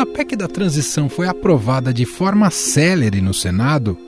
Quando 0.00 0.12
a 0.12 0.14
PEC 0.14 0.34
da 0.34 0.48
transição 0.48 1.10
foi 1.10 1.28
aprovada 1.28 1.92
de 1.92 2.06
forma 2.06 2.48
célere 2.48 3.20
no 3.20 3.34
Senado, 3.34 3.98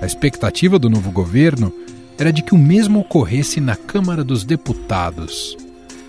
a 0.00 0.06
expectativa 0.06 0.78
do 0.78 0.88
novo 0.88 1.10
governo 1.10 1.72
era 2.16 2.32
de 2.32 2.40
que 2.40 2.54
o 2.54 2.58
mesmo 2.58 3.00
ocorresse 3.00 3.60
na 3.60 3.74
Câmara 3.74 4.22
dos 4.22 4.44
Deputados. 4.44 5.56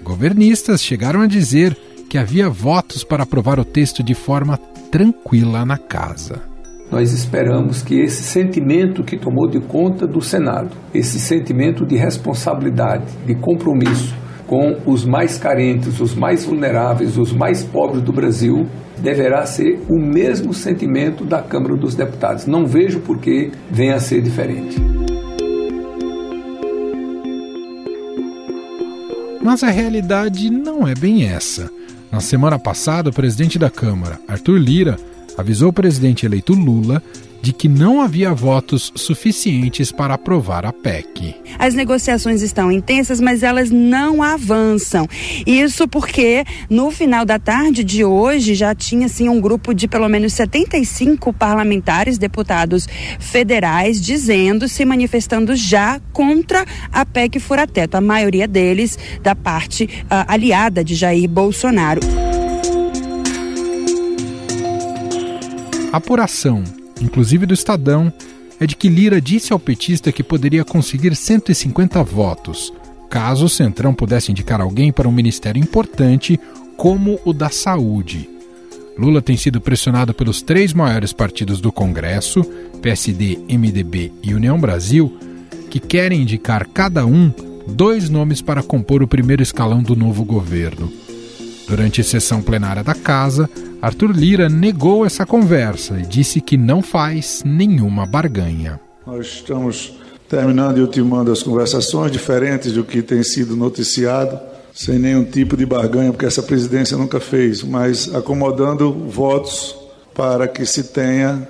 Governistas 0.04 0.84
chegaram 0.84 1.22
a 1.22 1.26
dizer 1.26 1.76
que 2.08 2.20
havia 2.20 2.48
votos 2.52 3.04
para 3.04 3.24
aprovar 3.24 3.60
o 3.60 3.66
texto 3.66 4.04
de 4.04 4.14
forma 4.14 4.58
tranquila 4.92 5.66
na 5.66 5.80
casa. 5.80 6.44
Nós 6.92 7.12
esperamos 7.12 7.82
que 7.82 8.00
esse 8.00 8.22
sentimento 8.22 9.04
que 9.04 9.18
tomou 9.18 9.50
de 9.50 9.60
conta 9.60 10.06
do 10.06 10.22
Senado, 10.22 10.70
esse 10.94 11.20
sentimento 11.20 11.84
de 11.84 11.96
responsabilidade, 11.96 13.06
de 13.26 13.34
compromisso 13.34 14.21
com 14.52 14.76
os 14.86 15.06
mais 15.06 15.38
carentes, 15.38 16.02
os 16.02 16.14
mais 16.14 16.44
vulneráveis, 16.44 17.18
os 17.18 17.32
mais 17.32 17.64
pobres 17.64 18.02
do 18.02 18.12
Brasil, 18.12 18.68
deverá 18.98 19.46
ser 19.46 19.80
o 19.88 19.98
mesmo 19.98 20.54
sentimento 20.54 21.24
da 21.24 21.42
Câmara 21.42 21.78
dos 21.78 21.96
Deputados. 21.96 22.46
Não 22.48 22.66
vejo 22.66 23.00
por 23.00 23.18
que 23.20 23.50
venha 23.72 23.96
a 23.96 24.00
ser 24.02 24.22
diferente. 24.22 24.76
Mas 29.42 29.64
a 29.64 29.70
realidade 29.70 30.50
não 30.50 30.86
é 30.86 30.94
bem 30.96 31.30
essa. 31.30 31.72
Na 32.12 32.20
semana 32.20 32.60
passada, 32.60 33.10
o 33.10 33.14
presidente 33.14 33.58
da 33.58 33.70
Câmara, 33.70 34.20
Arthur 34.28 34.58
Lira, 34.58 34.98
avisou 35.38 35.70
o 35.70 35.74
presidente 35.74 36.26
eleito 36.26 36.52
Lula 36.52 37.02
de 37.42 37.52
que 37.54 37.68
não 37.68 38.02
havia 38.02 38.34
votos 38.34 38.92
suficientes 38.96 39.92
para 39.92 40.14
aprovar 40.14 40.66
a 40.66 40.72
PEC. 40.72 41.36
As 41.58 41.74
negociações 41.74 42.42
estão 42.42 42.72
intensas, 42.72 43.20
mas 43.20 43.44
elas 43.44 43.72
não 43.72 44.22
avançam. 44.22 45.08
Isso 45.46 45.88
porque 45.88 46.44
no 46.70 46.92
final 46.92 47.26
da 47.26 47.40
tarde 47.40 47.84
de 47.84 48.04
hoje 48.04 48.56
já 48.56 48.76
tinha 48.76 49.08
assim 49.08 49.28
um 49.28 49.42
grupo 49.42 49.74
de 49.74 49.88
pelo 49.88 50.08
menos 50.08 50.34
75 50.34 51.34
parlamentares, 51.34 52.18
deputados 52.18 52.88
federais, 53.20 54.02
dizendo, 54.02 54.68
se 54.68 54.86
manifestando 54.86 55.56
já 55.56 56.00
contra 56.14 56.66
a 56.92 57.06
PEC 57.06 57.40
fura-teto. 57.40 57.98
A 57.98 58.02
maioria 58.02 58.48
deles 58.48 58.98
da 59.22 59.36
parte 59.36 59.86
uh, 59.86 60.26
aliada 60.28 60.84
de 60.84 60.96
Jair 60.96 61.28
Bolsonaro. 61.28 62.02
apuração 65.92 66.64
inclusive 67.02 67.46
do 67.46 67.54
Estadão, 67.54 68.12
é 68.60 68.68
de 68.68 68.76
que 68.76 68.90
Lira 68.90 69.20
disse 69.20 69.52
ao 69.52 69.60
petista 69.60 70.12
que 70.12 70.24
poderia 70.24 70.64
conseguir 70.64 71.16
150 71.16 72.04
votos, 72.04 72.72
caso 73.10 73.46
o 73.46 73.50
Centrão 73.50 73.94
pudesse 73.94 74.32
indicar 74.32 74.62
alguém 74.62 74.92
para 74.92 75.08
um 75.08 75.12
ministério 75.12 75.60
importante 75.60 76.40
como 76.78 77.20
o 77.26 77.34
da 77.34 77.50
Saúde. 77.50 78.30
Lula 78.98 79.22
tem 79.22 79.36
sido 79.36 79.60
pressionado 79.60 80.14
pelos 80.14 80.42
três 80.42 80.74
maiores 80.74 81.12
partidos 81.12 81.60
do 81.60 81.72
Congresso, 81.72 82.44
PSD, 82.82 83.40
MDB 83.50 84.12
e 84.22 84.34
União 84.34 84.60
Brasil, 84.60 85.18
que 85.70 85.80
querem 85.80 86.22
indicar 86.22 86.68
cada 86.68 87.06
um 87.06 87.32
dois 87.68 88.10
nomes 88.10 88.42
para 88.42 88.62
compor 88.62 89.02
o 89.02 89.08
primeiro 89.08 89.42
escalão 89.42 89.82
do 89.82 89.96
novo 89.96 90.24
governo. 90.24 90.92
Durante 91.72 92.02
a 92.02 92.04
sessão 92.04 92.42
plenária 92.42 92.84
da 92.84 92.94
Casa, 92.94 93.50
Arthur 93.82 94.12
Lira 94.12 94.50
negou 94.50 95.06
essa 95.06 95.26
conversa 95.26 95.98
e 95.98 96.02
disse 96.02 96.42
que 96.42 96.58
não 96.58 96.82
faz 96.82 97.44
nenhuma 97.46 98.06
barganha. 98.06 98.78
Nós 99.08 99.28
estamos 99.28 99.94
terminando 100.28 100.80
e 100.80 100.82
ultimando 100.82 101.32
as 101.32 101.42
conversações, 101.42 102.12
diferentes 102.12 102.74
do 102.74 102.84
que 102.84 103.02
tem 103.02 103.24
sido 103.24 103.56
noticiado, 103.56 104.38
sem 104.74 105.00
nenhum 105.00 105.24
tipo 105.24 105.56
de 105.56 105.66
barganha, 105.66 106.12
porque 106.12 106.26
essa 106.26 106.44
presidência 106.44 106.98
nunca 106.98 107.22
fez, 107.22 107.64
mas 107.64 108.14
acomodando 108.14 108.92
votos 109.08 109.74
para 110.14 110.50
que 110.50 110.66
se 110.66 110.84
tenha 110.84 111.48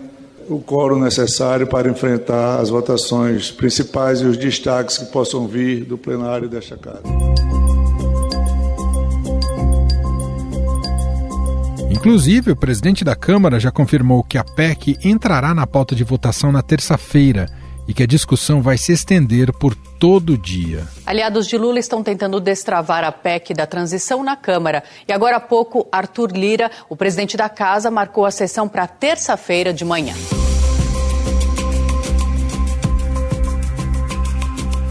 o 0.47 0.59
coro 0.59 0.99
necessário 0.99 1.65
para 1.65 1.89
enfrentar 1.89 2.59
as 2.59 2.69
votações 2.69 3.49
principais 3.49 4.21
e 4.21 4.25
os 4.25 4.37
destaques 4.37 4.99
que 4.99 5.05
possam 5.05 5.47
vir 5.47 5.83
do 5.83 5.97
plenário 5.97 6.47
desta 6.47 6.77
casa. 6.77 7.01
Inclusive, 12.01 12.49
o 12.49 12.55
presidente 12.55 13.05
da 13.05 13.15
Câmara 13.15 13.59
já 13.59 13.69
confirmou 13.69 14.23
que 14.23 14.35
a 14.35 14.43
PEC 14.43 14.97
entrará 15.03 15.53
na 15.53 15.67
pauta 15.67 15.93
de 15.93 16.03
votação 16.03 16.51
na 16.51 16.63
terça-feira 16.63 17.45
e 17.87 17.93
que 17.93 18.01
a 18.01 18.07
discussão 18.07 18.59
vai 18.59 18.75
se 18.75 18.91
estender 18.91 19.53
por 19.53 19.75
todo 19.75 20.33
o 20.33 20.37
dia. 20.37 20.87
Aliados 21.05 21.45
de 21.45 21.59
Lula 21.59 21.77
estão 21.77 22.01
tentando 22.01 22.39
destravar 22.39 23.03
a 23.03 23.11
PEC 23.11 23.53
da 23.53 23.67
transição 23.67 24.23
na 24.23 24.35
Câmara. 24.35 24.83
E 25.07 25.13
agora 25.13 25.37
há 25.37 25.39
pouco, 25.39 25.87
Arthur 25.91 26.31
Lira, 26.31 26.71
o 26.89 26.95
presidente 26.95 27.37
da 27.37 27.47
casa, 27.47 27.91
marcou 27.91 28.25
a 28.25 28.31
sessão 28.31 28.67
para 28.67 28.87
terça-feira 28.87 29.71
de 29.71 29.85
manhã. 29.85 30.15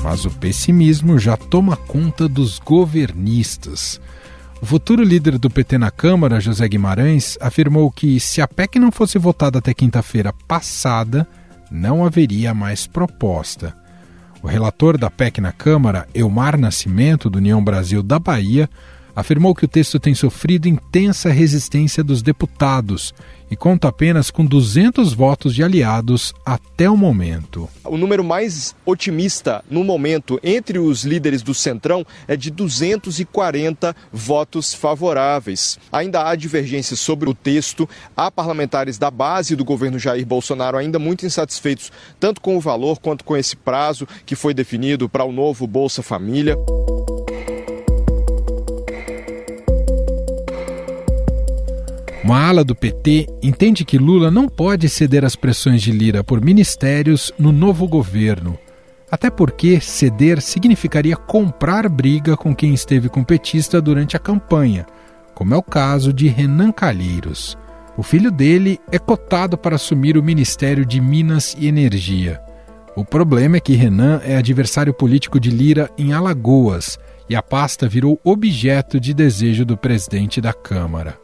Mas 0.00 0.24
o 0.24 0.30
pessimismo 0.30 1.18
já 1.18 1.36
toma 1.36 1.76
conta 1.76 2.28
dos 2.28 2.60
governistas. 2.60 4.00
O 4.62 4.66
futuro 4.66 5.02
líder 5.02 5.38
do 5.38 5.48
PT 5.48 5.78
na 5.78 5.90
Câmara, 5.90 6.38
José 6.38 6.68
Guimarães, 6.68 7.38
afirmou 7.40 7.90
que 7.90 8.20
se 8.20 8.42
a 8.42 8.46
PEC 8.46 8.78
não 8.78 8.92
fosse 8.92 9.18
votada 9.18 9.58
até 9.58 9.72
quinta-feira 9.72 10.34
passada, 10.46 11.26
não 11.70 12.04
haveria 12.04 12.52
mais 12.52 12.86
proposta. 12.86 13.74
O 14.42 14.46
relator 14.46 14.98
da 14.98 15.10
PEC 15.10 15.40
na 15.40 15.50
Câmara, 15.50 16.06
Elmar 16.14 16.58
Nascimento, 16.58 17.30
do 17.30 17.38
União 17.38 17.64
Brasil 17.64 18.02
da 18.02 18.18
Bahia, 18.18 18.68
afirmou 19.20 19.54
que 19.54 19.64
o 19.64 19.68
texto 19.68 20.00
tem 20.00 20.14
sofrido 20.14 20.68
intensa 20.68 21.30
resistência 21.30 22.02
dos 22.02 22.22
deputados 22.22 23.14
e 23.50 23.56
conta 23.56 23.88
apenas 23.88 24.30
com 24.30 24.44
200 24.44 25.12
votos 25.12 25.54
de 25.54 25.64
aliados 25.64 26.32
até 26.46 26.88
o 26.88 26.96
momento. 26.96 27.68
O 27.84 27.96
número 27.96 28.22
mais 28.22 28.74
otimista 28.86 29.64
no 29.68 29.82
momento 29.82 30.38
entre 30.42 30.78
os 30.78 31.04
líderes 31.04 31.42
do 31.42 31.52
Centrão 31.52 32.06
é 32.28 32.36
de 32.36 32.50
240 32.50 33.94
votos 34.12 34.72
favoráveis. 34.72 35.78
Ainda 35.90 36.28
há 36.28 36.36
divergências 36.36 37.00
sobre 37.00 37.28
o 37.28 37.34
texto. 37.34 37.88
Há 38.16 38.30
parlamentares 38.30 38.98
da 38.98 39.10
base 39.10 39.56
do 39.56 39.64
governo 39.64 39.98
Jair 39.98 40.24
Bolsonaro 40.24 40.78
ainda 40.78 40.98
muito 40.98 41.26
insatisfeitos, 41.26 41.90
tanto 42.20 42.40
com 42.40 42.56
o 42.56 42.60
valor 42.60 43.00
quanto 43.00 43.24
com 43.24 43.36
esse 43.36 43.56
prazo 43.56 44.06
que 44.24 44.36
foi 44.36 44.54
definido 44.54 45.08
para 45.08 45.24
o 45.24 45.32
novo 45.32 45.66
Bolsa 45.66 46.02
Família. 46.02 46.56
Uma 52.30 52.46
ala 52.46 52.64
do 52.64 52.76
PT 52.76 53.26
entende 53.42 53.84
que 53.84 53.98
Lula 53.98 54.30
não 54.30 54.46
pode 54.46 54.88
ceder 54.88 55.24
às 55.24 55.34
pressões 55.34 55.82
de 55.82 55.90
Lira 55.90 56.22
por 56.22 56.40
ministérios 56.40 57.32
no 57.36 57.50
novo 57.50 57.88
governo. 57.88 58.56
Até 59.10 59.28
porque 59.28 59.80
ceder 59.80 60.40
significaria 60.40 61.16
comprar 61.16 61.88
briga 61.88 62.36
com 62.36 62.54
quem 62.54 62.72
esteve 62.72 63.08
com 63.08 63.24
petista 63.24 63.82
durante 63.82 64.16
a 64.16 64.20
campanha, 64.20 64.86
como 65.34 65.54
é 65.54 65.56
o 65.56 65.62
caso 65.62 66.12
de 66.12 66.28
Renan 66.28 66.70
Calheiros. 66.70 67.58
O 67.96 68.02
filho 68.04 68.30
dele 68.30 68.78
é 68.92 68.98
cotado 69.00 69.58
para 69.58 69.74
assumir 69.74 70.16
o 70.16 70.22
Ministério 70.22 70.86
de 70.86 71.00
Minas 71.00 71.56
e 71.58 71.66
Energia. 71.66 72.40
O 72.94 73.04
problema 73.04 73.56
é 73.56 73.60
que 73.60 73.74
Renan 73.74 74.20
é 74.24 74.36
adversário 74.36 74.94
político 74.94 75.40
de 75.40 75.50
Lira 75.50 75.90
em 75.98 76.12
Alagoas 76.12 76.96
e 77.28 77.34
a 77.34 77.42
pasta 77.42 77.88
virou 77.88 78.20
objeto 78.22 79.00
de 79.00 79.12
desejo 79.12 79.64
do 79.64 79.76
presidente 79.76 80.40
da 80.40 80.52
Câmara. 80.52 81.18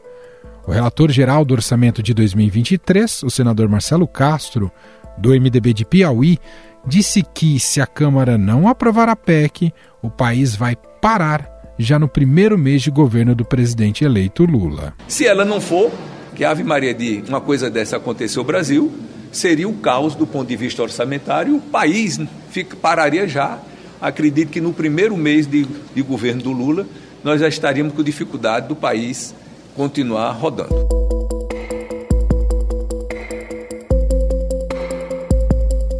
O 0.66 0.72
relator 0.72 1.12
geral 1.12 1.44
do 1.44 1.54
orçamento 1.54 2.02
de 2.02 2.12
2023, 2.12 3.22
o 3.22 3.30
senador 3.30 3.68
Marcelo 3.68 4.06
Castro, 4.08 4.72
do 5.16 5.30
MDB 5.30 5.72
de 5.72 5.84
Piauí, 5.84 6.38
disse 6.84 7.22
que 7.22 7.60
se 7.60 7.80
a 7.80 7.86
Câmara 7.86 8.36
não 8.36 8.66
aprovar 8.66 9.08
a 9.08 9.14
PEC, 9.14 9.72
o 10.02 10.10
país 10.10 10.56
vai 10.56 10.74
parar 11.00 11.48
já 11.78 12.00
no 12.00 12.08
primeiro 12.08 12.58
mês 12.58 12.82
de 12.82 12.90
governo 12.90 13.32
do 13.32 13.44
presidente 13.44 14.04
eleito 14.04 14.44
Lula. 14.44 14.92
Se 15.06 15.24
ela 15.24 15.44
não 15.44 15.60
for, 15.60 15.92
que 16.34 16.44
Ave 16.44 16.64
Maria 16.64 16.92
de 16.92 17.22
uma 17.28 17.40
coisa 17.40 17.70
dessa 17.70 17.98
acontecer 17.98 18.36
no 18.36 18.44
Brasil, 18.44 18.92
seria 19.30 19.68
o 19.68 19.74
caos 19.74 20.16
do 20.16 20.26
ponto 20.26 20.48
de 20.48 20.56
vista 20.56 20.82
orçamentário, 20.82 21.56
o 21.56 21.60
país 21.60 22.18
fica, 22.50 22.74
pararia 22.74 23.28
já. 23.28 23.60
Acredito 24.00 24.50
que 24.50 24.60
no 24.60 24.72
primeiro 24.72 25.16
mês 25.16 25.46
de, 25.46 25.64
de 25.94 26.02
governo 26.02 26.42
do 26.42 26.50
Lula, 26.50 26.86
nós 27.22 27.40
já 27.40 27.46
estaríamos 27.46 27.94
com 27.94 28.02
dificuldade 28.02 28.66
do 28.66 28.74
país 28.74 29.32
continuar 29.76 30.32
rodando. 30.32 30.74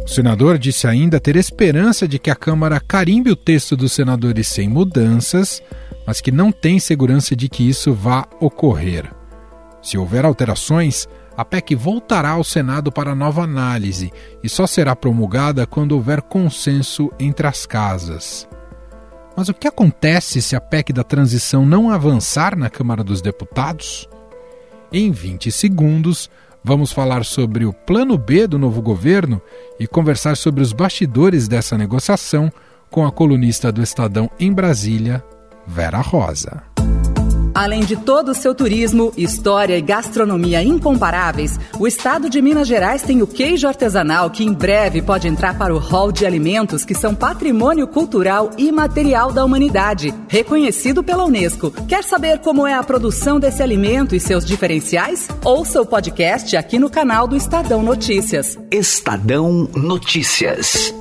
O 0.03 0.09
senador 0.09 0.57
disse 0.57 0.87
ainda 0.87 1.19
ter 1.19 1.35
esperança 1.35 2.07
de 2.07 2.17
que 2.17 2.31
a 2.31 2.35
Câmara 2.35 2.79
carimbe 2.79 3.29
o 3.29 3.35
texto 3.35 3.77
dos 3.77 3.91
senadores 3.91 4.47
sem 4.47 4.67
mudanças, 4.67 5.61
mas 6.07 6.19
que 6.19 6.31
não 6.31 6.51
tem 6.51 6.79
segurança 6.79 7.35
de 7.35 7.47
que 7.47 7.69
isso 7.69 7.93
vá 7.93 8.25
ocorrer. 8.39 9.13
Se 9.79 9.95
houver 9.95 10.25
alterações, 10.25 11.07
a 11.37 11.45
PEC 11.45 11.75
voltará 11.75 12.31
ao 12.31 12.43
Senado 12.43 12.91
para 12.91 13.13
nova 13.13 13.43
análise 13.43 14.11
e 14.43 14.49
só 14.49 14.65
será 14.65 14.95
promulgada 14.95 15.67
quando 15.67 15.91
houver 15.91 16.23
consenso 16.23 17.11
entre 17.19 17.45
as 17.45 17.67
casas. 17.67 18.47
Mas 19.37 19.49
o 19.49 19.53
que 19.53 19.67
acontece 19.67 20.41
se 20.41 20.55
a 20.55 20.59
PEC 20.59 20.91
da 20.91 21.03
transição 21.03 21.63
não 21.63 21.91
avançar 21.91 22.57
na 22.57 22.71
Câmara 22.71 23.03
dos 23.03 23.21
Deputados? 23.21 24.09
Em 24.91 25.11
20 25.11 25.51
segundos, 25.51 26.27
vamos 26.63 26.91
falar 26.91 27.23
sobre 27.23 27.63
o 27.63 27.71
plano 27.71 28.17
B 28.17 28.47
do 28.47 28.57
novo 28.57 28.81
governo 28.81 29.39
e 29.79 29.85
conversar 29.85 30.35
sobre 30.35 30.63
os 30.63 30.73
bastidores 30.73 31.47
dessa 31.47 31.77
negociação 31.77 32.51
com 32.89 33.05
a 33.05 33.11
colunista 33.11 33.71
do 33.71 33.83
Estadão 33.83 34.27
em 34.39 34.51
Brasília, 34.51 35.23
Vera 35.67 36.01
Rosa. 36.01 36.66
Além 37.57 37.79
de 37.79 37.95
todo 37.97 38.29
o 38.29 38.35
seu 38.35 38.53
turismo, 38.53 39.11
história 39.17 39.75
e 39.75 39.81
gastronomia 39.81 40.61
incomparáveis, 40.61 41.59
o 41.79 41.87
estado 41.87 42.29
de 42.29 42.39
Minas 42.39 42.67
Gerais 42.67 43.01
tem 43.01 43.23
o 43.23 43.25
queijo 43.25 43.67
artesanal 43.67 44.29
que 44.29 44.43
em 44.43 44.53
breve 44.53 45.01
pode 45.01 45.27
entrar 45.27 45.57
para 45.57 45.73
o 45.73 45.79
hall 45.79 46.11
de 46.11 46.23
alimentos 46.23 46.85
que 46.85 46.93
são 46.93 47.15
patrimônio 47.15 47.87
cultural 47.87 48.51
e 48.59 48.71
material 48.71 49.33
da 49.33 49.43
humanidade, 49.43 50.13
reconhecido 50.27 51.03
pela 51.03 51.25
Unesco. 51.25 51.71
Quer 51.87 52.03
saber 52.03 52.37
como 52.41 52.67
é 52.67 52.75
a 52.75 52.83
produção 52.83 53.39
desse 53.39 53.63
alimento 53.63 54.15
e 54.15 54.19
seus 54.19 54.45
diferenciais? 54.45 55.27
Ouça 55.43 55.81
o 55.81 55.85
podcast 55.85 56.55
aqui 56.55 56.77
no 56.77 56.91
canal 56.91 57.27
do 57.27 57.35
Estadão 57.35 57.81
Notícias. 57.81 58.55
Estadão 58.69 59.67
Notícias. 59.73 60.93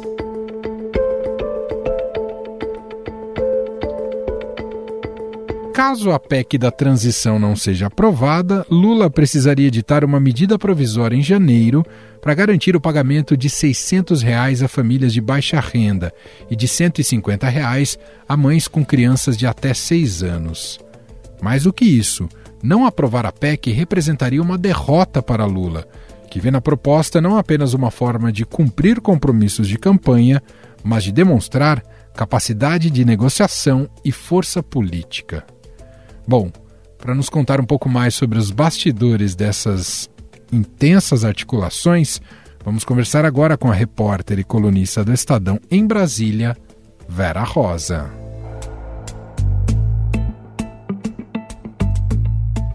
Caso 5.86 6.10
a 6.10 6.18
PEC 6.18 6.58
da 6.58 6.72
transição 6.72 7.38
não 7.38 7.54
seja 7.54 7.86
aprovada, 7.86 8.66
Lula 8.68 9.08
precisaria 9.08 9.68
editar 9.68 10.04
uma 10.04 10.18
medida 10.18 10.58
provisória 10.58 11.14
em 11.14 11.22
janeiro 11.22 11.86
para 12.20 12.34
garantir 12.34 12.74
o 12.74 12.80
pagamento 12.80 13.36
de 13.36 13.48
600 13.48 14.20
reais 14.20 14.64
a 14.64 14.66
famílias 14.66 15.12
de 15.12 15.20
baixa 15.20 15.60
renda 15.60 16.12
e 16.50 16.56
de 16.56 16.66
150 16.66 17.48
reais 17.48 17.96
a 18.28 18.36
mães 18.36 18.66
com 18.66 18.84
crianças 18.84 19.36
de 19.36 19.46
até 19.46 19.72
6 19.72 20.24
anos. 20.24 20.80
Mais 21.40 21.62
do 21.62 21.72
que 21.72 21.84
isso, 21.84 22.28
não 22.60 22.84
aprovar 22.84 23.24
a 23.24 23.30
PEC 23.30 23.70
representaria 23.70 24.42
uma 24.42 24.58
derrota 24.58 25.22
para 25.22 25.46
Lula, 25.46 25.86
que 26.28 26.40
vê 26.40 26.50
na 26.50 26.60
proposta 26.60 27.20
não 27.20 27.38
apenas 27.38 27.74
uma 27.74 27.92
forma 27.92 28.32
de 28.32 28.44
cumprir 28.44 29.00
compromissos 29.00 29.68
de 29.68 29.78
campanha, 29.78 30.42
mas 30.82 31.04
de 31.04 31.12
demonstrar 31.12 31.80
capacidade 32.12 32.90
de 32.90 33.04
negociação 33.04 33.88
e 34.04 34.10
força 34.10 34.64
política. 34.64 35.46
Bom, 36.28 36.50
para 36.98 37.14
nos 37.14 37.28
contar 37.28 37.60
um 37.60 37.64
pouco 37.64 37.88
mais 37.88 38.14
sobre 38.14 38.36
os 38.36 38.50
bastidores 38.50 39.36
dessas 39.36 40.10
intensas 40.52 41.24
articulações, 41.24 42.20
vamos 42.64 42.84
conversar 42.84 43.24
agora 43.24 43.56
com 43.56 43.70
a 43.70 43.74
repórter 43.74 44.40
e 44.40 44.44
colunista 44.44 45.04
do 45.04 45.12
Estadão 45.12 45.60
em 45.70 45.86
Brasília, 45.86 46.56
Vera 47.08 47.44
Rosa. 47.44 48.10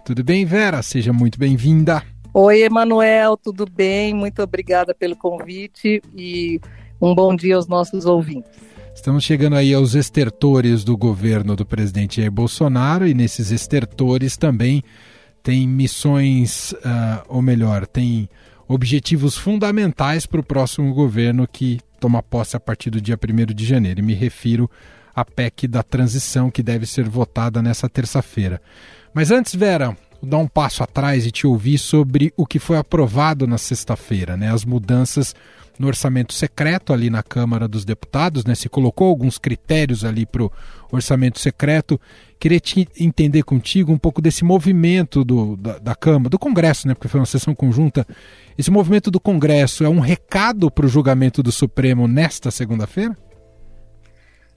Tudo 0.02 0.24
bem, 0.24 0.46
Vera? 0.46 0.82
Seja 0.82 1.12
muito 1.12 1.38
bem-vinda. 1.38 2.02
Oi, 2.32 2.62
Emanuel, 2.62 3.36
tudo 3.36 3.66
bem? 3.70 4.14
Muito 4.14 4.42
obrigada 4.42 4.94
pelo 4.94 5.14
convite 5.14 6.00
e 6.16 6.58
um 6.98 7.14
bom 7.14 7.36
dia 7.36 7.56
aos 7.56 7.66
nossos 7.66 8.06
ouvintes. 8.06 8.71
Estamos 8.94 9.24
chegando 9.24 9.56
aí 9.56 9.72
aos 9.74 9.94
estertores 9.94 10.84
do 10.84 10.96
governo 10.96 11.56
do 11.56 11.64
presidente 11.64 12.20
Jair 12.20 12.30
Bolsonaro 12.30 13.06
e 13.06 13.14
nesses 13.14 13.50
estertores 13.50 14.36
também 14.36 14.84
tem 15.42 15.66
missões, 15.66 16.72
uh, 16.72 17.24
ou 17.26 17.42
melhor, 17.42 17.86
tem 17.86 18.28
objetivos 18.68 19.36
fundamentais 19.36 20.24
para 20.24 20.40
o 20.40 20.44
próximo 20.44 20.94
governo 20.94 21.48
que 21.48 21.80
toma 21.98 22.22
posse 22.22 22.56
a 22.56 22.60
partir 22.60 22.90
do 22.90 23.00
dia 23.00 23.18
1 23.18 23.54
de 23.54 23.64
janeiro. 23.64 24.00
E 24.00 24.02
me 24.02 24.14
refiro 24.14 24.70
à 25.14 25.24
PEC 25.24 25.66
da 25.66 25.82
transição 25.82 26.50
que 26.50 26.62
deve 26.62 26.86
ser 26.86 27.08
votada 27.08 27.60
nessa 27.60 27.88
terça-feira. 27.88 28.60
Mas 29.12 29.30
antes, 29.30 29.54
Vera, 29.54 29.96
dar 30.22 30.38
um 30.38 30.46
passo 30.46 30.82
atrás 30.82 31.26
e 31.26 31.30
te 31.30 31.46
ouvir 31.46 31.78
sobre 31.78 32.32
o 32.36 32.46
que 32.46 32.58
foi 32.58 32.76
aprovado 32.76 33.46
na 33.46 33.58
sexta-feira, 33.58 34.36
né? 34.36 34.52
As 34.52 34.64
mudanças 34.64 35.34
no 35.78 35.86
orçamento 35.86 36.32
secreto 36.32 36.92
ali 36.92 37.10
na 37.10 37.22
Câmara 37.22 37.66
dos 37.66 37.84
Deputados, 37.84 38.44
né? 38.44 38.54
Se 38.54 38.68
colocou 38.68 39.08
alguns 39.08 39.38
critérios 39.38 40.04
ali 40.04 40.24
para 40.24 40.44
o 40.44 40.52
orçamento 40.92 41.40
secreto. 41.40 42.00
Queria 42.38 42.60
te 42.60 42.86
entender 42.98 43.42
contigo 43.42 43.92
um 43.92 43.98
pouco 43.98 44.20
desse 44.20 44.44
movimento 44.44 45.24
do, 45.24 45.56
da, 45.56 45.78
da 45.78 45.94
Câmara, 45.94 46.30
do 46.30 46.38
Congresso, 46.38 46.86
né? 46.86 46.94
Porque 46.94 47.08
foi 47.08 47.20
uma 47.20 47.26
sessão 47.26 47.54
conjunta. 47.54 48.06
Esse 48.56 48.70
movimento 48.70 49.10
do 49.10 49.18
Congresso 49.18 49.84
é 49.84 49.88
um 49.88 50.00
recado 50.00 50.70
para 50.70 50.86
o 50.86 50.88
julgamento 50.88 51.42
do 51.42 51.50
Supremo 51.50 52.06
nesta 52.06 52.50
segunda-feira? 52.50 53.16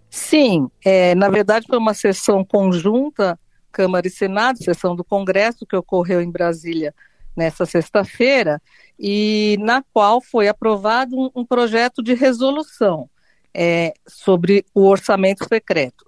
Sim, 0.09 0.69
é, 0.83 1.13
na 1.15 1.29
verdade 1.29 1.65
foi 1.67 1.77
uma 1.77 1.93
sessão 1.93 2.43
conjunta 2.45 3.37
Câmara 3.75 4.07
e 4.07 4.09
Senado, 4.09 4.63
sessão 4.63 4.95
do 4.95 5.03
Congresso 5.03 5.65
que 5.65 5.75
ocorreu 5.75 6.21
em 6.21 6.31
Brasília 6.31 6.95
nessa 7.35 7.65
sexta-feira 7.65 8.61
e 8.97 9.57
na 9.59 9.83
qual 9.91 10.21
foi 10.21 10.47
aprovado 10.47 11.13
um, 11.13 11.29
um 11.35 11.45
projeto 11.45 12.01
de 12.01 12.13
resolução 12.13 13.09
é, 13.53 13.93
sobre 14.07 14.65
o 14.73 14.85
orçamento 14.85 15.45
secreto. 15.45 16.05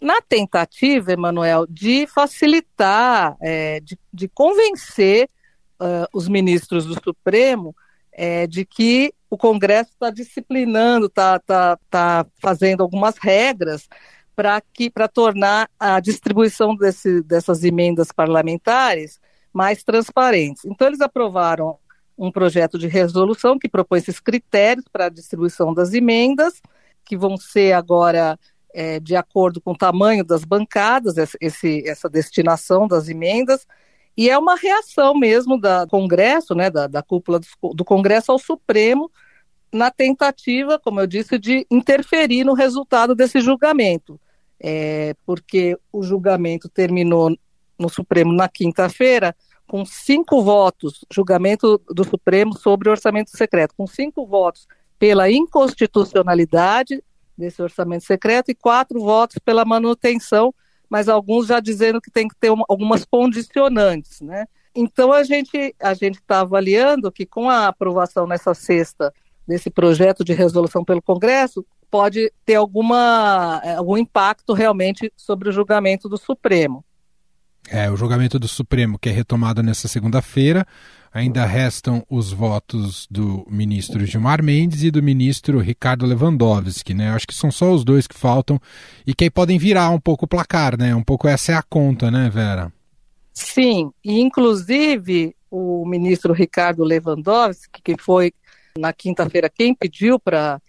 Na 0.00 0.22
tentativa, 0.22 1.12
Emanuel, 1.12 1.66
de 1.68 2.06
facilitar, 2.06 3.36
é, 3.42 3.78
de, 3.80 3.98
de, 4.10 4.26
convencer 4.28 5.28
uh, 5.78 6.08
os 6.14 6.28
ministros 6.28 6.86
do 6.86 6.94
Supremo 6.94 7.76
é, 8.10 8.46
de 8.46 8.64
que 8.64 9.12
o 9.28 9.36
Congresso 9.36 9.90
está 9.90 10.08
disciplinando, 10.08 11.06
está 11.06 11.38
tá, 11.40 11.78
tá 11.90 12.26
fazendo 12.40 12.82
algumas 12.82 13.18
regras 13.18 13.86
para 14.36 14.60
que 14.60 14.90
para 14.90 15.08
tornar 15.08 15.68
a 15.80 15.98
distribuição 15.98 16.76
desse, 16.76 17.22
dessas 17.22 17.64
emendas 17.64 18.12
parlamentares 18.12 19.18
mais 19.52 19.82
transparentes. 19.82 20.66
Então 20.66 20.86
eles 20.86 21.00
aprovaram 21.00 21.78
um 22.18 22.30
projeto 22.30 22.78
de 22.78 22.86
resolução 22.86 23.58
que 23.58 23.68
propõe 23.68 23.98
esses 23.98 24.20
critérios 24.20 24.86
para 24.92 25.06
a 25.06 25.10
distribuição 25.10 25.72
das 25.72 25.94
emendas, 25.94 26.60
que 27.04 27.16
vão 27.16 27.36
ser 27.38 27.72
agora 27.72 28.38
é, 28.74 29.00
de 29.00 29.16
acordo 29.16 29.60
com 29.60 29.72
o 29.72 29.76
tamanho 29.76 30.22
das 30.22 30.44
bancadas, 30.44 31.14
esse, 31.40 31.82
essa 31.88 32.08
destinação 32.08 32.86
das 32.86 33.08
emendas, 33.08 33.66
e 34.16 34.28
é 34.28 34.38
uma 34.38 34.56
reação 34.56 35.14
mesmo 35.14 35.58
da 35.58 35.86
Congresso, 35.86 36.54
né, 36.54 36.70
da, 36.70 36.86
da 36.86 37.02
cúpula 37.02 37.38
do, 37.38 37.74
do 37.74 37.84
Congresso 37.84 38.32
ao 38.32 38.38
Supremo, 38.38 39.10
na 39.72 39.90
tentativa, 39.90 40.78
como 40.78 41.00
eu 41.00 41.06
disse, 41.06 41.38
de 41.38 41.66
interferir 41.70 42.44
no 42.44 42.54
resultado 42.54 43.14
desse 43.14 43.40
julgamento. 43.40 44.18
É, 44.58 45.14
porque 45.24 45.76
o 45.92 46.02
julgamento 46.02 46.68
terminou 46.68 47.36
no 47.78 47.88
Supremo 47.88 48.32
na 48.32 48.48
quinta-feira, 48.48 49.36
com 49.66 49.84
cinco 49.84 50.42
votos, 50.42 51.04
julgamento 51.12 51.80
do 51.90 52.04
Supremo 52.04 52.56
sobre 52.56 52.88
orçamento 52.88 53.36
secreto, 53.36 53.74
com 53.76 53.86
cinco 53.86 54.26
votos 54.26 54.66
pela 54.98 55.30
inconstitucionalidade 55.30 57.02
desse 57.36 57.60
orçamento 57.60 58.04
secreto 58.04 58.50
e 58.50 58.54
quatro 58.54 59.00
votos 59.00 59.38
pela 59.38 59.64
manutenção, 59.64 60.54
mas 60.88 61.08
alguns 61.08 61.48
já 61.48 61.60
dizendo 61.60 62.00
que 62.00 62.10
tem 62.10 62.28
que 62.28 62.36
ter 62.36 62.50
uma, 62.50 62.64
algumas 62.68 63.04
condicionantes, 63.04 64.20
né? 64.20 64.46
Então 64.74 65.12
a 65.12 65.22
gente 65.22 65.74
a 65.80 65.94
gente 65.94 66.16
está 66.16 66.40
avaliando 66.40 67.10
que 67.10 67.26
com 67.26 67.50
a 67.50 67.66
aprovação 67.66 68.26
nessa 68.26 68.54
sexta 68.54 69.12
desse 69.46 69.70
projeto 69.70 70.24
de 70.24 70.32
resolução 70.32 70.84
pelo 70.84 71.02
Congresso 71.02 71.64
pode 71.90 72.32
ter 72.44 72.54
alguma 72.54 73.60
algum 73.76 73.96
impacto 73.96 74.52
realmente 74.52 75.12
sobre 75.16 75.48
o 75.48 75.52
julgamento 75.52 76.08
do 76.08 76.18
Supremo. 76.18 76.84
É, 77.68 77.90
o 77.90 77.96
julgamento 77.96 78.38
do 78.38 78.46
Supremo, 78.46 78.98
que 78.98 79.08
é 79.08 79.12
retomado 79.12 79.62
nessa 79.62 79.88
segunda-feira. 79.88 80.66
Ainda 81.12 81.46
restam 81.46 82.04
os 82.10 82.30
votos 82.30 83.06
do 83.10 83.46
ministro 83.50 84.04
Gilmar 84.04 84.42
Mendes 84.42 84.82
e 84.82 84.90
do 84.90 85.02
ministro 85.02 85.58
Ricardo 85.58 86.04
Lewandowski, 86.04 86.92
né? 86.92 87.10
Acho 87.10 87.26
que 87.26 87.34
são 87.34 87.50
só 87.50 87.72
os 87.72 87.84
dois 87.84 88.06
que 88.06 88.14
faltam 88.14 88.60
e 89.06 89.14
que 89.14 89.24
aí 89.24 89.30
podem 89.30 89.58
virar 89.58 89.90
um 89.90 89.98
pouco 89.98 90.26
o 90.26 90.28
placar, 90.28 90.78
né? 90.78 90.94
Um 90.94 91.02
pouco 91.02 91.26
essa 91.26 91.52
é 91.52 91.54
a 91.54 91.62
conta, 91.62 92.10
né, 92.10 92.28
Vera? 92.28 92.70
Sim, 93.32 93.90
e 94.04 94.20
inclusive 94.20 95.34
o 95.50 95.86
ministro 95.86 96.34
Ricardo 96.34 96.84
Lewandowski, 96.84 97.80
que 97.82 97.96
foi 97.98 98.32
na 98.78 98.92
quinta-feira 98.92 99.48
quem 99.48 99.74
pediu 99.74 100.20
para 100.20 100.60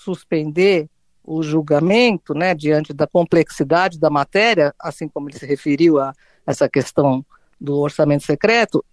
suspender 0.00 0.88
o 1.22 1.42
julgamento, 1.42 2.34
né, 2.34 2.54
diante 2.54 2.92
da 2.92 3.06
complexidade 3.06 3.98
da 3.98 4.10
matéria, 4.10 4.74
assim 4.78 5.06
como 5.06 5.28
ele 5.28 5.38
se 5.38 5.46
referiu 5.46 5.98
a 5.98 6.12
essa 6.46 6.68
questão 6.68 7.24
do 7.60 7.78
orçamento 7.78 8.24
secreto, 8.24 8.84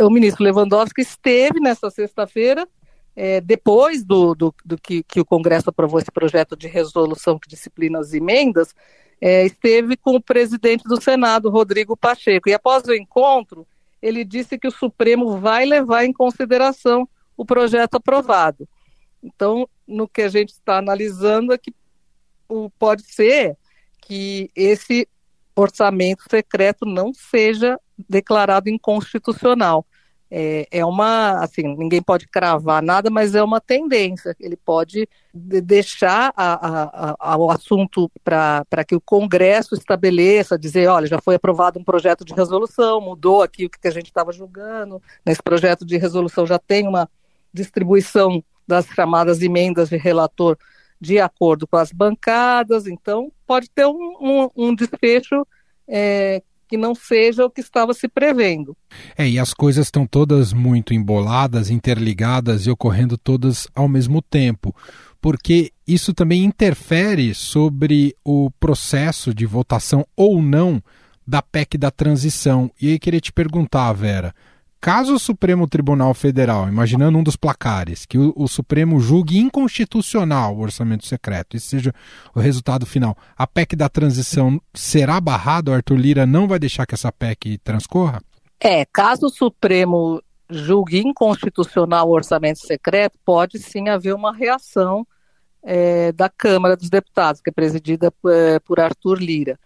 o 0.00 0.10
ministro 0.10 0.42
Lewandowski 0.42 1.02
esteve 1.02 1.60
nessa 1.60 1.90
sexta-feira, 1.90 2.66
é, 3.14 3.40
depois 3.40 4.02
do, 4.02 4.34
do, 4.34 4.54
do 4.64 4.78
que, 4.78 5.02
que, 5.02 5.20
o 5.20 5.24
Congresso 5.24 5.70
aprovou 5.70 6.00
esse 6.00 6.10
projeto 6.10 6.56
de 6.56 6.66
resolução 6.66 7.38
que 7.38 7.48
disciplina 7.48 8.00
as 8.00 8.12
emendas, 8.12 8.74
é, 9.20 9.44
esteve 9.44 9.96
com 9.96 10.16
o 10.16 10.22
presidente 10.22 10.84
do 10.84 11.00
Senado, 11.00 11.50
Rodrigo 11.50 11.96
Pacheco. 11.96 12.48
E 12.48 12.54
após 12.54 12.84
o 12.84 12.94
encontro, 12.94 13.66
ele 14.02 14.24
disse 14.24 14.58
que 14.58 14.66
o 14.66 14.72
Supremo 14.72 15.38
vai 15.38 15.64
levar 15.64 16.04
em 16.04 16.12
consideração 16.12 17.08
o 17.36 17.44
projeto 17.44 17.94
aprovado. 17.94 18.68
Então, 19.22 19.68
no 19.86 20.08
que 20.08 20.22
a 20.22 20.28
gente 20.28 20.50
está 20.50 20.78
analisando 20.78 21.52
é 21.52 21.58
que 21.58 21.74
o, 22.48 22.70
pode 22.70 23.02
ser 23.04 23.56
que 24.00 24.50
esse 24.54 25.08
orçamento 25.56 26.24
secreto 26.28 26.84
não 26.84 27.12
seja 27.14 27.78
declarado 28.08 28.68
inconstitucional. 28.68 29.86
É, 30.36 30.66
é 30.70 30.84
uma, 30.84 31.44
assim, 31.44 31.62
ninguém 31.76 32.02
pode 32.02 32.26
cravar 32.26 32.82
nada, 32.82 33.08
mas 33.08 33.36
é 33.36 33.42
uma 33.42 33.60
tendência. 33.60 34.34
Ele 34.40 34.56
pode 34.56 35.08
deixar 35.32 36.32
a, 36.36 36.54
a, 36.54 37.16
a, 37.20 37.36
o 37.36 37.50
assunto 37.50 38.10
para 38.24 38.84
que 38.86 38.96
o 38.96 39.00
Congresso 39.00 39.76
estabeleça, 39.76 40.58
dizer, 40.58 40.88
olha, 40.88 41.06
já 41.06 41.20
foi 41.20 41.36
aprovado 41.36 41.78
um 41.78 41.84
projeto 41.84 42.24
de 42.24 42.34
resolução, 42.34 43.00
mudou 43.00 43.42
aqui 43.42 43.66
o 43.66 43.70
que 43.70 43.86
a 43.86 43.92
gente 43.92 44.06
estava 44.06 44.32
julgando, 44.32 45.00
nesse 45.24 45.42
projeto 45.42 45.84
de 45.84 45.96
resolução 45.96 46.44
já 46.44 46.58
tem 46.58 46.88
uma 46.88 47.08
distribuição 47.52 48.42
das 48.66 48.86
chamadas 48.86 49.42
emendas 49.42 49.88
de 49.88 49.96
relator 49.96 50.56
de 51.00 51.18
acordo 51.18 51.66
com 51.66 51.76
as 51.76 51.92
bancadas, 51.92 52.86
então 52.86 53.30
pode 53.46 53.68
ter 53.70 53.86
um, 53.86 54.16
um, 54.20 54.48
um 54.68 54.74
desfecho 54.74 55.46
é, 55.86 56.42
que 56.66 56.76
não 56.76 56.94
seja 56.94 57.44
o 57.44 57.50
que 57.50 57.60
estava 57.60 57.92
se 57.92 58.08
prevendo. 58.08 58.76
É, 59.16 59.28
e 59.28 59.38
as 59.38 59.52
coisas 59.52 59.86
estão 59.86 60.06
todas 60.06 60.52
muito 60.52 60.94
emboladas, 60.94 61.70
interligadas 61.70 62.66
e 62.66 62.70
ocorrendo 62.70 63.18
todas 63.18 63.68
ao 63.74 63.86
mesmo 63.86 64.22
tempo, 64.22 64.74
porque 65.20 65.72
isso 65.86 66.14
também 66.14 66.44
interfere 66.44 67.34
sobre 67.34 68.16
o 68.24 68.50
processo 68.58 69.34
de 69.34 69.44
votação 69.44 70.06
ou 70.16 70.42
não 70.42 70.82
da 71.26 71.42
PEC 71.42 71.78
da 71.78 71.90
transição. 71.90 72.70
E 72.80 72.92
aí 72.92 72.98
queria 72.98 73.20
te 73.20 73.32
perguntar, 73.32 73.92
Vera, 73.92 74.34
Caso 74.84 75.14
o 75.14 75.18
Supremo 75.18 75.66
Tribunal 75.66 76.12
Federal, 76.12 76.68
imaginando 76.68 77.16
um 77.16 77.22
dos 77.22 77.36
placares, 77.36 78.04
que 78.04 78.18
o, 78.18 78.34
o, 78.36 78.46
Supremo 78.46 79.00
julgue 79.00 79.38
inconstitucional 79.38 80.54
o 80.54 80.60
orçamento 80.60 81.06
secreto, 81.06 81.56
esse 81.56 81.68
seja 81.68 81.94
o 82.34 82.38
resultado 82.38 82.84
final, 82.84 83.16
a 83.34 83.46
PEC 83.46 83.76
da 83.76 83.88
transição 83.88 84.60
será 84.74 85.18
barrada? 85.22 85.70
O 85.70 85.74
Arthur 85.74 85.96
Lira 85.96 86.26
não 86.26 86.46
vai 86.46 86.58
deixar 86.58 86.84
que 86.84 86.94
essa 86.94 87.10
PEC 87.10 87.56
transcorra? 87.64 88.20
É, 88.60 88.84
caso 88.84 89.28
o 89.28 89.30
Supremo 89.30 90.22
julgue 90.50 90.98
inconstitucional 90.98 92.06
o 92.06 92.12
orçamento 92.12 92.58
secreto, 92.58 93.18
pode 93.24 93.60
sim 93.60 93.88
haver 93.88 94.14
uma 94.14 94.34
reação 94.34 95.06
é, 95.62 96.12
da 96.12 96.28
Câmara 96.28 96.76
dos 96.76 96.90
Deputados, 96.90 97.40
que 97.40 97.48
é 97.48 97.54
presidida 97.54 98.12
é, 98.26 98.58
por 98.58 98.78
Arthur 98.78 99.18
Lira. 99.18 99.58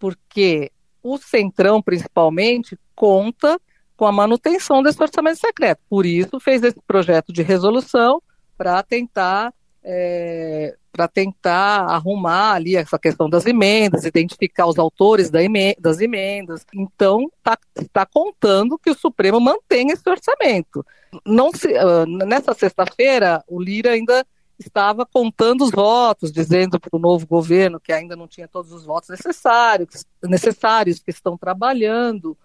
Porque 0.00 0.72
o 1.00 1.16
Centrão, 1.16 1.80
principalmente, 1.80 2.76
conta 2.96 3.56
com 3.98 4.06
a 4.06 4.12
manutenção 4.12 4.80
desse 4.80 5.02
orçamento 5.02 5.40
secreto. 5.40 5.80
Por 5.90 6.06
isso, 6.06 6.38
fez 6.38 6.62
esse 6.62 6.80
projeto 6.86 7.32
de 7.32 7.42
resolução 7.42 8.22
para 8.56 8.80
tentar 8.82 9.52
é, 9.82 10.76
para 10.92 11.08
tentar 11.08 11.82
arrumar 11.82 12.54
ali 12.54 12.76
essa 12.76 12.98
questão 12.98 13.28
das 13.28 13.46
emendas, 13.46 14.04
identificar 14.04 14.66
os 14.66 14.78
autores 14.78 15.30
da 15.30 15.42
emenda, 15.42 15.76
das 15.80 16.00
emendas. 16.00 16.64
Então, 16.74 17.28
está 17.38 17.58
tá 17.92 18.06
contando 18.06 18.78
que 18.78 18.90
o 18.90 18.98
Supremo 18.98 19.40
mantenha 19.40 19.94
esse 19.94 20.08
orçamento. 20.08 20.84
Não 21.24 21.52
se, 21.52 21.68
uh, 21.68 22.06
nessa 22.26 22.52
sexta-feira, 22.52 23.42
o 23.48 23.60
Lira 23.60 23.92
ainda 23.92 24.26
estava 24.58 25.06
contando 25.06 25.64
os 25.64 25.70
votos, 25.70 26.32
dizendo 26.32 26.80
para 26.80 26.96
o 26.96 26.98
novo 26.98 27.26
governo 27.26 27.80
que 27.80 27.92
ainda 27.92 28.16
não 28.16 28.26
tinha 28.26 28.48
todos 28.48 28.72
os 28.72 28.84
votos 28.84 29.08
necessários, 29.08 30.04
necessários 30.22 30.98
que 30.98 31.10
estão 31.10 31.38
trabalhando. 31.38 32.36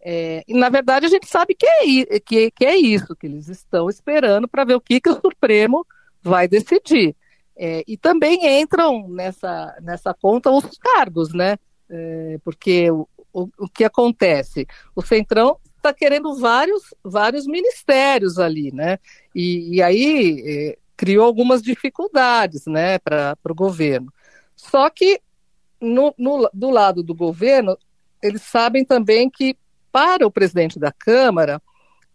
É, 0.00 0.44
e, 0.46 0.54
na 0.54 0.68
verdade, 0.68 1.06
a 1.06 1.08
gente 1.08 1.26
sabe 1.26 1.54
que 1.54 1.66
é, 1.66 2.20
que, 2.20 2.50
que 2.50 2.64
é 2.64 2.76
isso, 2.76 3.16
que 3.16 3.26
eles 3.26 3.48
estão 3.48 3.88
esperando 3.88 4.46
para 4.48 4.64
ver 4.64 4.74
o 4.74 4.80
que, 4.80 5.00
que 5.00 5.10
o 5.10 5.20
Supremo 5.20 5.86
vai 6.22 6.46
decidir. 6.46 7.16
É, 7.56 7.82
e 7.88 7.96
também 7.96 8.60
entram 8.60 9.08
nessa, 9.08 9.76
nessa 9.82 10.14
conta 10.14 10.50
os 10.50 10.78
cargos, 10.78 11.32
né? 11.32 11.56
É, 11.90 12.38
porque 12.44 12.90
o, 12.90 13.08
o, 13.32 13.48
o, 13.58 13.68
que 13.68 13.82
acontece? 13.82 14.66
O 14.94 15.02
Centrão 15.02 15.58
está 15.76 15.92
querendo 15.92 16.36
vários, 16.36 16.94
vários 17.02 17.46
ministérios 17.46 18.38
ali, 18.38 18.72
né? 18.72 18.98
E, 19.34 19.76
e 19.76 19.82
aí 19.82 20.42
é, 20.46 20.78
criou 20.96 21.24
algumas 21.24 21.62
dificuldades, 21.62 22.66
né, 22.66 22.98
para 22.98 23.36
o 23.48 23.54
governo. 23.54 24.12
Só 24.56 24.90
que 24.90 25.20
no, 25.80 26.12
no, 26.18 26.50
do 26.52 26.70
lado 26.70 27.02
do 27.04 27.14
governo, 27.14 27.78
eles 28.20 28.42
sabem 28.42 28.84
também 28.84 29.30
que 29.30 29.56
para 29.98 30.24
o 30.24 30.30
presidente 30.30 30.78
da 30.78 30.92
Câmara, 30.92 31.60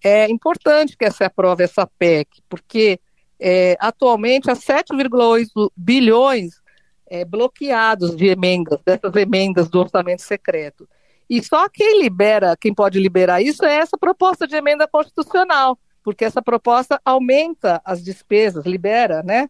é 0.02 0.30
importante 0.30 0.96
que 0.96 1.12
se 1.12 1.22
aprove 1.22 1.66
essa 1.66 1.86
PEC, 2.00 2.42
porque 2.48 2.98
é, 3.38 3.76
atualmente 3.78 4.50
há 4.50 4.54
7,8 4.54 5.70
bilhões 5.76 6.62
é, 7.08 7.26
bloqueados 7.26 8.16
de 8.16 8.28
emendas, 8.28 8.80
dessas 8.86 9.14
emendas 9.18 9.70
do 9.70 9.82
orçamento 9.82 10.22
secreto. 10.22 10.88
E 11.30 11.44
só 11.44 11.68
quem 11.68 12.02
libera, 12.02 12.56
quem 12.56 12.74
pode 12.74 13.02
liberar 13.02 13.42
isso 13.42 13.66
é 13.66 13.76
essa 13.76 13.98
proposta 13.98 14.48
de 14.48 14.56
emenda 14.56 14.88
constitucional, 14.88 15.78
porque 16.06 16.24
essa 16.24 16.42
proposta 16.42 17.02
aumenta 17.04 17.82
as 17.84 18.02
despesas, 18.02 18.66
libera, 18.66 19.22
né? 19.24 19.50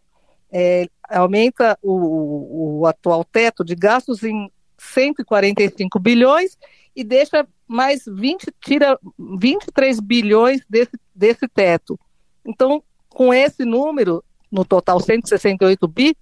É, 0.52 0.88
aumenta 1.08 1.78
o, 1.82 2.80
o 2.80 2.86
atual 2.86 3.24
teto 3.24 3.64
de 3.64 3.76
gastos 3.76 4.24
em 4.24 4.50
145 4.76 6.00
bilhões 6.00 6.58
e 6.94 7.02
deixa 7.02 7.46
mais 7.66 8.04
20, 8.06 8.52
tira 8.60 8.98
23 9.18 10.00
bilhões 10.00 10.60
desse, 10.68 10.98
desse 11.14 11.48
teto. 11.48 11.98
Então, 12.44 12.82
com 13.08 13.32
esse 13.32 13.64
número, 13.64 14.22
no 14.50 14.64
total 14.64 15.00
168 15.00 15.88
bi, 15.88 16.16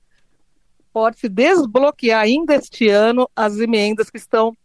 pode-se 0.93 1.29
desbloquear 1.29 2.23
ainda 2.23 2.55
este 2.55 2.89
ano 2.89 3.29
as 3.35 3.59
emendas 3.59 4.11
que 4.11 4.19
estão 4.19 4.57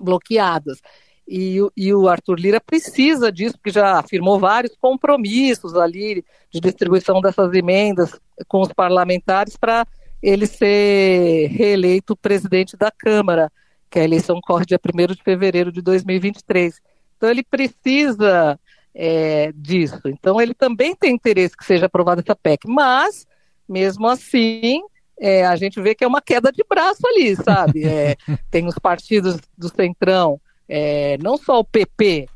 bloqueadas. 0.00 0.80
E, 1.28 1.58
e, 1.76 1.94
o 1.94 2.08
Arthur 2.08 2.40
Lira 2.40 2.60
precisa 2.60 3.30
disso, 3.30 3.54
porque 3.54 3.70
já 3.70 4.00
afirmou 4.00 4.38
vários 4.38 4.74
compromissos 4.76 5.76
ali 5.76 6.24
de 6.50 6.60
distribuição 6.60 7.20
dessas 7.20 7.52
emendas 7.54 8.18
com 8.48 8.60
os 8.60 8.72
parlamentares 8.72 9.56
para 9.56 9.86
ele 10.20 10.44
ser 10.44 11.46
reeleito 11.48 12.16
presidente 12.16 12.76
da 12.76 12.90
Câmara 12.90 13.50
que 13.90 13.98
a 13.98 14.04
eleição 14.04 14.40
corre 14.40 14.64
dia 14.64 14.78
1 14.82 15.14
de 15.14 15.22
fevereiro 15.22 15.72
de 15.72 15.82
2023. 15.82 16.80
Então, 17.16 17.28
ele 17.28 17.42
precisa 17.42 18.58
é, 18.94 19.52
disso. 19.54 20.00
Então, 20.06 20.40
ele 20.40 20.54
também 20.54 20.94
tem 20.94 21.14
interesse 21.14 21.56
que 21.56 21.64
seja 21.64 21.86
aprovada 21.86 22.20
essa 22.20 22.36
PEC, 22.36 22.68
mas, 22.68 23.26
mesmo 23.68 24.06
assim, 24.06 24.82
é, 25.18 25.44
a 25.44 25.56
gente 25.56 25.80
vê 25.80 25.94
que 25.94 26.04
é 26.04 26.06
uma 26.06 26.22
queda 26.22 26.50
de 26.50 26.64
braço 26.68 27.06
ali, 27.06 27.36
sabe? 27.36 27.84
É, 27.84 28.16
tem 28.50 28.66
os 28.66 28.78
partidos 28.78 29.38
do 29.56 29.68
Centrão, 29.68 30.40
é, 30.68 31.18
não 31.18 31.36
só 31.36 31.58
o 31.58 31.64
PP, 31.64 32.26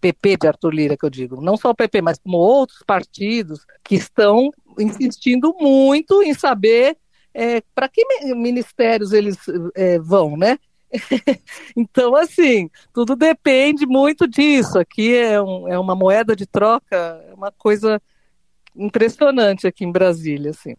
PP 0.00 0.36
de 0.38 0.48
Arthur 0.48 0.74
Lira, 0.74 0.96
que 0.96 1.04
eu 1.04 1.10
digo, 1.10 1.40
não 1.40 1.56
só 1.56 1.70
o 1.70 1.74
PP, 1.74 2.02
mas 2.02 2.18
como 2.18 2.36
outros 2.38 2.82
partidos 2.86 3.64
que 3.82 3.94
estão 3.94 4.50
insistindo 4.78 5.54
muito 5.60 6.22
em 6.22 6.34
saber 6.34 6.96
é, 7.32 7.62
para 7.74 7.88
que 7.88 8.04
ministérios 8.34 9.12
eles 9.12 9.36
é, 9.74 9.98
vão, 9.98 10.36
né? 10.36 10.58
então, 11.76 12.14
assim, 12.14 12.70
tudo 12.92 13.16
depende 13.16 13.86
muito 13.86 14.26
disso. 14.26 14.78
Aqui 14.78 15.14
é, 15.14 15.40
um, 15.40 15.68
é 15.68 15.78
uma 15.78 15.94
moeda 15.94 16.34
de 16.36 16.46
troca, 16.46 16.96
é 17.28 17.34
uma 17.34 17.50
coisa 17.52 18.00
impressionante 18.76 19.66
aqui 19.66 19.84
em 19.84 19.92
Brasília, 19.92 20.50
assim. 20.50 20.74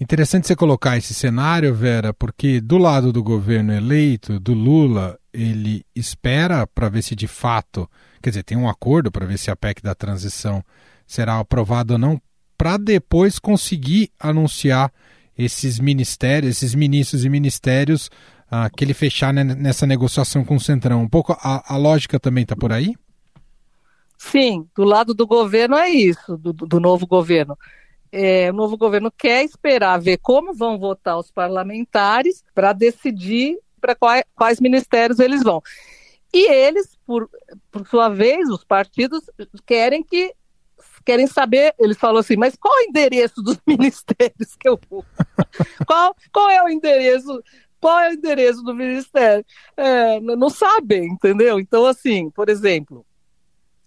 Interessante 0.00 0.46
você 0.46 0.54
colocar 0.54 0.96
esse 0.96 1.12
cenário, 1.12 1.74
Vera, 1.74 2.14
porque 2.14 2.60
do 2.60 2.78
lado 2.78 3.12
do 3.12 3.22
governo 3.22 3.72
eleito, 3.72 4.38
do 4.38 4.54
Lula, 4.54 5.18
ele 5.32 5.84
espera 5.94 6.66
para 6.68 6.88
ver 6.88 7.02
se 7.02 7.16
de 7.16 7.26
fato, 7.26 7.90
quer 8.22 8.30
dizer, 8.30 8.44
tem 8.44 8.56
um 8.56 8.68
acordo 8.68 9.10
para 9.10 9.26
ver 9.26 9.38
se 9.38 9.50
a 9.50 9.56
PEC 9.56 9.82
da 9.82 9.96
transição 9.96 10.64
será 11.04 11.40
aprovada 11.40 11.94
ou 11.94 11.98
não, 11.98 12.20
para 12.56 12.76
depois 12.76 13.40
conseguir 13.40 14.10
anunciar 14.20 14.92
esses 15.36 15.80
ministérios, 15.80 16.56
esses 16.56 16.74
ministros 16.74 17.24
e 17.24 17.28
ministérios 17.28 18.08
ah, 18.50 18.68
que 18.70 18.84
ele 18.84 18.94
fechar 18.94 19.32
nessa 19.32 19.86
negociação 19.86 20.44
com 20.44 20.56
o 20.56 20.60
Centrão. 20.60 21.02
Um 21.02 21.08
pouco 21.08 21.32
a, 21.32 21.74
a 21.74 21.76
lógica 21.76 22.18
também 22.18 22.42
está 22.42 22.56
por 22.56 22.72
aí? 22.72 22.94
Sim, 24.16 24.66
do 24.74 24.84
lado 24.84 25.14
do 25.14 25.26
governo 25.26 25.76
é 25.76 25.88
isso, 25.88 26.36
do, 26.36 26.52
do 26.52 26.80
novo 26.80 27.06
governo. 27.06 27.56
É, 28.10 28.50
o 28.50 28.54
novo 28.54 28.76
governo 28.76 29.12
quer 29.16 29.44
esperar 29.44 30.00
ver 30.00 30.18
como 30.18 30.54
vão 30.54 30.78
votar 30.78 31.18
os 31.18 31.30
parlamentares 31.30 32.42
para 32.54 32.72
decidir 32.72 33.58
para 33.80 33.94
quais, 33.94 34.24
quais 34.34 34.60
ministérios 34.60 35.20
eles 35.20 35.42
vão. 35.42 35.62
E 36.32 36.50
eles, 36.50 36.98
por, 37.06 37.30
por 37.70 37.86
sua 37.86 38.08
vez, 38.08 38.48
os 38.48 38.64
partidos 38.64 39.22
querem 39.64 40.02
que 40.02 40.34
querem 41.04 41.26
saber, 41.26 41.74
eles 41.78 41.96
falam 41.96 42.18
assim, 42.18 42.36
mas 42.36 42.54
qual 42.54 42.74
é 42.80 42.82
o 42.82 42.88
endereço 42.90 43.40
dos 43.40 43.58
ministérios 43.66 44.54
que 44.60 44.68
eu 44.68 44.78
vou? 44.90 45.02
qual, 45.86 46.14
qual 46.30 46.50
é 46.50 46.62
o 46.62 46.68
endereço 46.68 47.42
qual 47.80 48.00
é 48.00 48.10
o 48.10 48.14
endereço 48.14 48.62
do 48.62 48.74
ministério? 48.74 49.44
É, 49.76 50.20
não 50.20 50.50
sabem, 50.50 51.06
entendeu? 51.06 51.58
Então, 51.60 51.86
assim, 51.86 52.30
por 52.30 52.48
exemplo, 52.48 53.04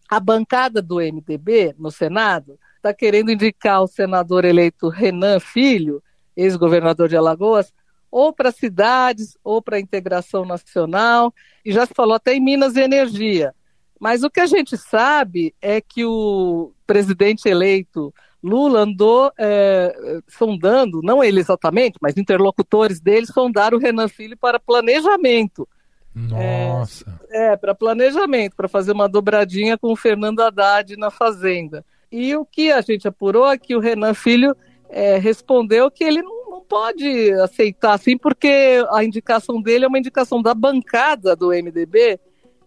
a 0.10 0.19
bancada 0.19 0.81
do 0.81 0.95
MDB 0.95 1.75
no 1.77 1.91
Senado 1.91 2.60
está 2.75 2.93
querendo 2.93 3.31
indicar 3.31 3.81
o 3.81 3.88
senador 3.88 4.43
eleito 4.43 4.89
Renan 4.89 5.39
Filho, 5.39 6.01
ex-governador 6.36 7.07
de 7.07 7.15
Alagoas, 7.15 7.71
ou 8.10 8.33
para 8.33 8.51
cidades, 8.51 9.38
ou 9.43 9.62
para 9.62 9.79
integração 9.79 10.43
nacional, 10.45 11.33
e 11.63 11.71
já 11.71 11.86
se 11.86 11.93
falou 11.93 12.15
até 12.15 12.33
em 12.33 12.41
Minas 12.41 12.75
e 12.75 12.81
Energia. 12.81 13.53
Mas 14.00 14.24
o 14.24 14.29
que 14.29 14.39
a 14.39 14.48
gente 14.48 14.75
sabe 14.77 15.53
é 15.62 15.79
que 15.79 16.03
o 16.03 16.74
presidente 16.86 17.48
eleito 17.48 18.13
Lula 18.43 18.81
andou 18.81 19.31
é, 19.38 20.19
sondando, 20.27 21.01
não 21.03 21.24
ele 21.24 21.39
exatamente, 21.39 21.98
mas 22.01 22.17
interlocutores 22.17 23.00
dele 23.00 23.27
sondaram 23.27 23.77
o 23.77 23.81
Renan 23.81 24.07
Filho 24.07 24.38
para 24.38 24.60
planejamento. 24.60 25.67
Nossa! 26.13 27.19
É, 27.29 27.53
é 27.53 27.57
para 27.57 27.75
planejamento, 27.75 28.55
para 28.55 28.67
fazer 28.67 28.91
uma 28.91 29.07
dobradinha 29.07 29.77
com 29.77 29.91
o 29.91 29.95
Fernando 29.95 30.41
Haddad 30.41 30.98
na 30.98 31.10
Fazenda. 31.10 31.86
E 32.12 32.36
o 32.36 32.45
que 32.45 32.71
a 32.71 32.81
gente 32.81 33.07
apurou 33.07 33.48
é 33.48 33.57
que 33.57 33.75
o 33.75 33.79
Renan 33.79 34.13
Filho 34.13 34.55
é, 34.89 35.17
respondeu 35.17 35.89
que 35.89 36.03
ele 36.03 36.21
não, 36.21 36.50
não, 36.50 36.62
pode 36.62 37.31
aceitar 37.33 37.93
assim, 37.93 38.17
porque 38.17 38.83
a 38.91 39.03
indicação 39.03 39.62
dele 39.62 39.86
é 39.86 39.88
uma 39.88 40.00
indicação 40.00 40.41
da 40.41 40.53
bancada 40.53 41.36
do 41.36 41.50
MDB, 41.50 42.19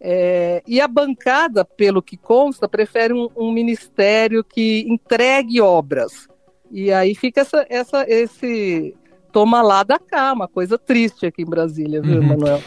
é, 0.07 0.63
e 0.69 0.83
a 0.83 0.87
bancada, 0.87 1.65
pelo 1.65 2.03
que 2.03 2.19
consta, 2.19 2.69
prefere 2.69 3.15
um, 3.15 3.31
um, 3.35 3.51
ministério 3.51 4.45
que 4.45 4.85
entregue 4.87 5.63
obras. 5.63 6.29
E 6.71 6.93
aí 6.93 7.15
fica 7.15 7.41
essa, 7.41 7.65
essa, 7.71 8.05
esse 8.07 8.95
toma 9.33 9.63
lá 9.63 9.83
da 9.83 9.99
cá, 9.99 10.35
uma 10.35 10.47
coisa 10.47 10.77
triste 10.77 11.25
aqui 11.25 11.41
em 11.41 11.47
Brasília, 11.47 12.03
viu, 12.03 12.21
uhum. 12.21 12.27
Manuel? 12.27 12.61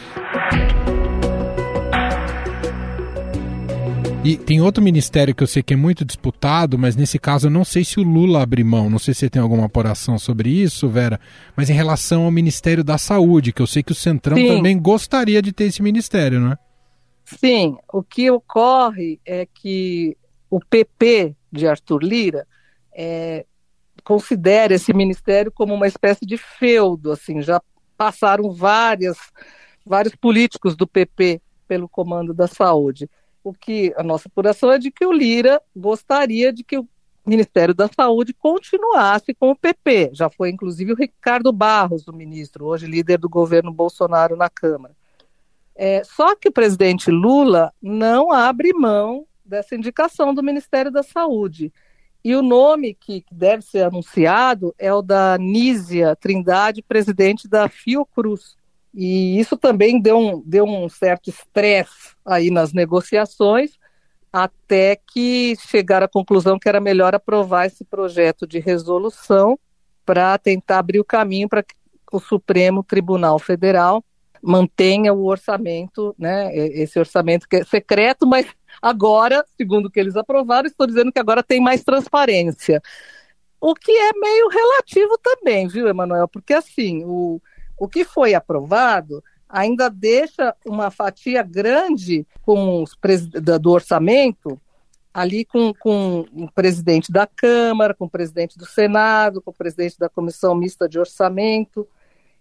E 4.24 4.36
tem 4.36 4.60
outro 4.60 4.82
ministério 4.82 5.32
que 5.32 5.44
eu 5.44 5.46
sei 5.46 5.62
que 5.62 5.74
é 5.74 5.76
muito 5.76 6.04
disputado, 6.04 6.76
mas 6.76 6.96
nesse 6.96 7.20
caso 7.20 7.46
eu 7.46 7.50
não 7.52 7.64
sei 7.64 7.84
se 7.84 8.00
o 8.00 8.02
Lula 8.02 8.42
abre 8.42 8.64
mão. 8.64 8.90
Não 8.90 8.98
sei 8.98 9.14
se 9.14 9.20
você 9.20 9.30
tem 9.30 9.40
alguma 9.40 9.66
apuração 9.66 10.18
sobre 10.18 10.50
isso, 10.50 10.88
Vera. 10.88 11.20
Mas 11.56 11.70
em 11.70 11.72
relação 11.72 12.24
ao 12.24 12.32
Ministério 12.32 12.82
da 12.82 12.98
Saúde, 12.98 13.52
que 13.52 13.62
eu 13.62 13.66
sei 13.66 13.84
que 13.84 13.92
o 13.92 13.94
Centrão 13.94 14.36
Sim. 14.36 14.48
também 14.48 14.76
gostaria 14.76 15.40
de 15.40 15.52
ter 15.52 15.64
esse 15.64 15.80
ministério, 15.80 16.40
não 16.40 16.52
é? 16.52 16.58
Sim. 17.36 17.76
O 17.92 18.02
que 18.02 18.30
ocorre 18.30 19.20
é 19.24 19.46
que 19.46 20.16
o 20.50 20.60
PP 20.60 21.34
de 21.52 21.66
Arthur 21.66 22.02
Lira 22.02 22.46
é, 22.92 23.44
considera 24.02 24.74
esse 24.74 24.92
ministério 24.92 25.52
como 25.52 25.74
uma 25.74 25.86
espécie 25.86 26.24
de 26.24 26.36
feudo. 26.36 27.12
Assim, 27.12 27.42
já 27.42 27.60
passaram 27.96 28.50
várias, 28.50 29.18
vários 29.84 30.14
políticos 30.14 30.76
do 30.76 30.86
PP 30.86 31.40
pelo 31.66 31.88
comando 31.88 32.32
da 32.32 32.46
saúde 32.46 33.08
o 33.48 33.52
que 33.52 33.94
a 33.96 34.02
nossa 34.02 34.28
apuração 34.28 34.70
é 34.70 34.78
de 34.78 34.90
que 34.90 35.04
o 35.04 35.12
Lira 35.12 35.60
gostaria 35.74 36.52
de 36.52 36.62
que 36.62 36.78
o 36.78 36.86
Ministério 37.26 37.74
da 37.74 37.88
Saúde 37.88 38.32
continuasse 38.32 39.34
com 39.34 39.50
o 39.50 39.56
PP. 39.56 40.10
Já 40.14 40.30
foi 40.30 40.50
inclusive 40.50 40.92
o 40.92 40.96
Ricardo 40.96 41.52
Barros, 41.52 42.08
o 42.08 42.12
ministro, 42.12 42.64
hoje 42.64 42.86
líder 42.86 43.18
do 43.18 43.28
governo 43.28 43.72
Bolsonaro 43.72 44.36
na 44.36 44.48
Câmara. 44.48 44.96
É, 45.80 46.02
só 46.02 46.34
que 46.34 46.48
o 46.48 46.52
presidente 46.52 47.08
Lula 47.08 47.72
não 47.80 48.32
abre 48.32 48.72
mão 48.72 49.24
dessa 49.44 49.76
indicação 49.76 50.34
do 50.34 50.42
Ministério 50.42 50.90
da 50.90 51.04
Saúde. 51.04 51.72
E 52.24 52.34
o 52.34 52.42
nome 52.42 52.94
que, 52.94 53.24
deve 53.30 53.62
ser 53.62 53.84
anunciado 53.84 54.74
é 54.76 54.92
o 54.92 55.00
da 55.00 55.38
Nízia 55.38 56.16
Trindade, 56.16 56.82
presidente 56.82 57.46
da 57.46 57.68
Fiocruz. 57.68 58.56
E 58.92 59.38
isso 59.38 59.56
também 59.56 60.00
deu 60.00 60.18
um, 60.18 60.42
deu 60.44 60.64
um 60.64 60.88
certo 60.88 61.30
estresse 61.30 62.16
aí 62.26 62.50
nas 62.50 62.72
negociações, 62.72 63.78
até 64.32 64.96
que 64.96 65.54
chegaram 65.68 66.06
à 66.06 66.08
conclusão 66.08 66.58
que 66.58 66.68
era 66.68 66.80
melhor 66.80 67.14
aprovar 67.14 67.66
esse 67.66 67.84
projeto 67.84 68.48
de 68.48 68.58
resolução 68.58 69.56
para 70.04 70.36
tentar 70.38 70.80
abrir 70.80 70.98
o 70.98 71.04
caminho 71.04 71.48
para 71.48 71.62
que 71.62 71.74
o 72.12 72.18
Supremo 72.18 72.82
Tribunal 72.82 73.38
Federal 73.38 74.04
mantenha 74.42 75.12
o 75.12 75.24
orçamento, 75.26 76.14
né, 76.18 76.54
esse 76.56 76.98
orçamento 76.98 77.48
que 77.48 77.56
é 77.56 77.64
secreto, 77.64 78.26
mas 78.26 78.46
agora, 78.80 79.44
segundo 79.56 79.86
o 79.86 79.90
que 79.90 80.00
eles 80.00 80.16
aprovaram, 80.16 80.66
estou 80.66 80.86
dizendo 80.86 81.12
que 81.12 81.18
agora 81.18 81.42
tem 81.42 81.60
mais 81.60 81.82
transparência. 81.82 82.82
O 83.60 83.74
que 83.74 83.90
é 83.90 84.12
meio 84.14 84.48
relativo 84.48 85.18
também, 85.18 85.66
viu, 85.66 85.88
Emanuel? 85.88 86.28
Porque 86.28 86.54
assim, 86.54 87.02
o, 87.04 87.40
o 87.76 87.88
que 87.88 88.04
foi 88.04 88.34
aprovado 88.34 89.22
ainda 89.48 89.88
deixa 89.88 90.54
uma 90.64 90.90
fatia 90.90 91.42
grande 91.42 92.26
com 92.42 92.82
os 92.82 92.96
do 93.60 93.70
orçamento 93.70 94.60
ali 95.12 95.44
com, 95.44 95.74
com 95.74 96.24
o 96.32 96.50
presidente 96.52 97.10
da 97.10 97.26
Câmara, 97.26 97.94
com 97.94 98.04
o 98.04 98.10
presidente 98.10 98.56
do 98.56 98.66
Senado, 98.66 99.42
com 99.42 99.50
o 99.50 99.54
presidente 99.54 99.98
da 99.98 100.08
Comissão 100.08 100.54
Mista 100.54 100.88
de 100.88 100.98
Orçamento. 100.98 101.88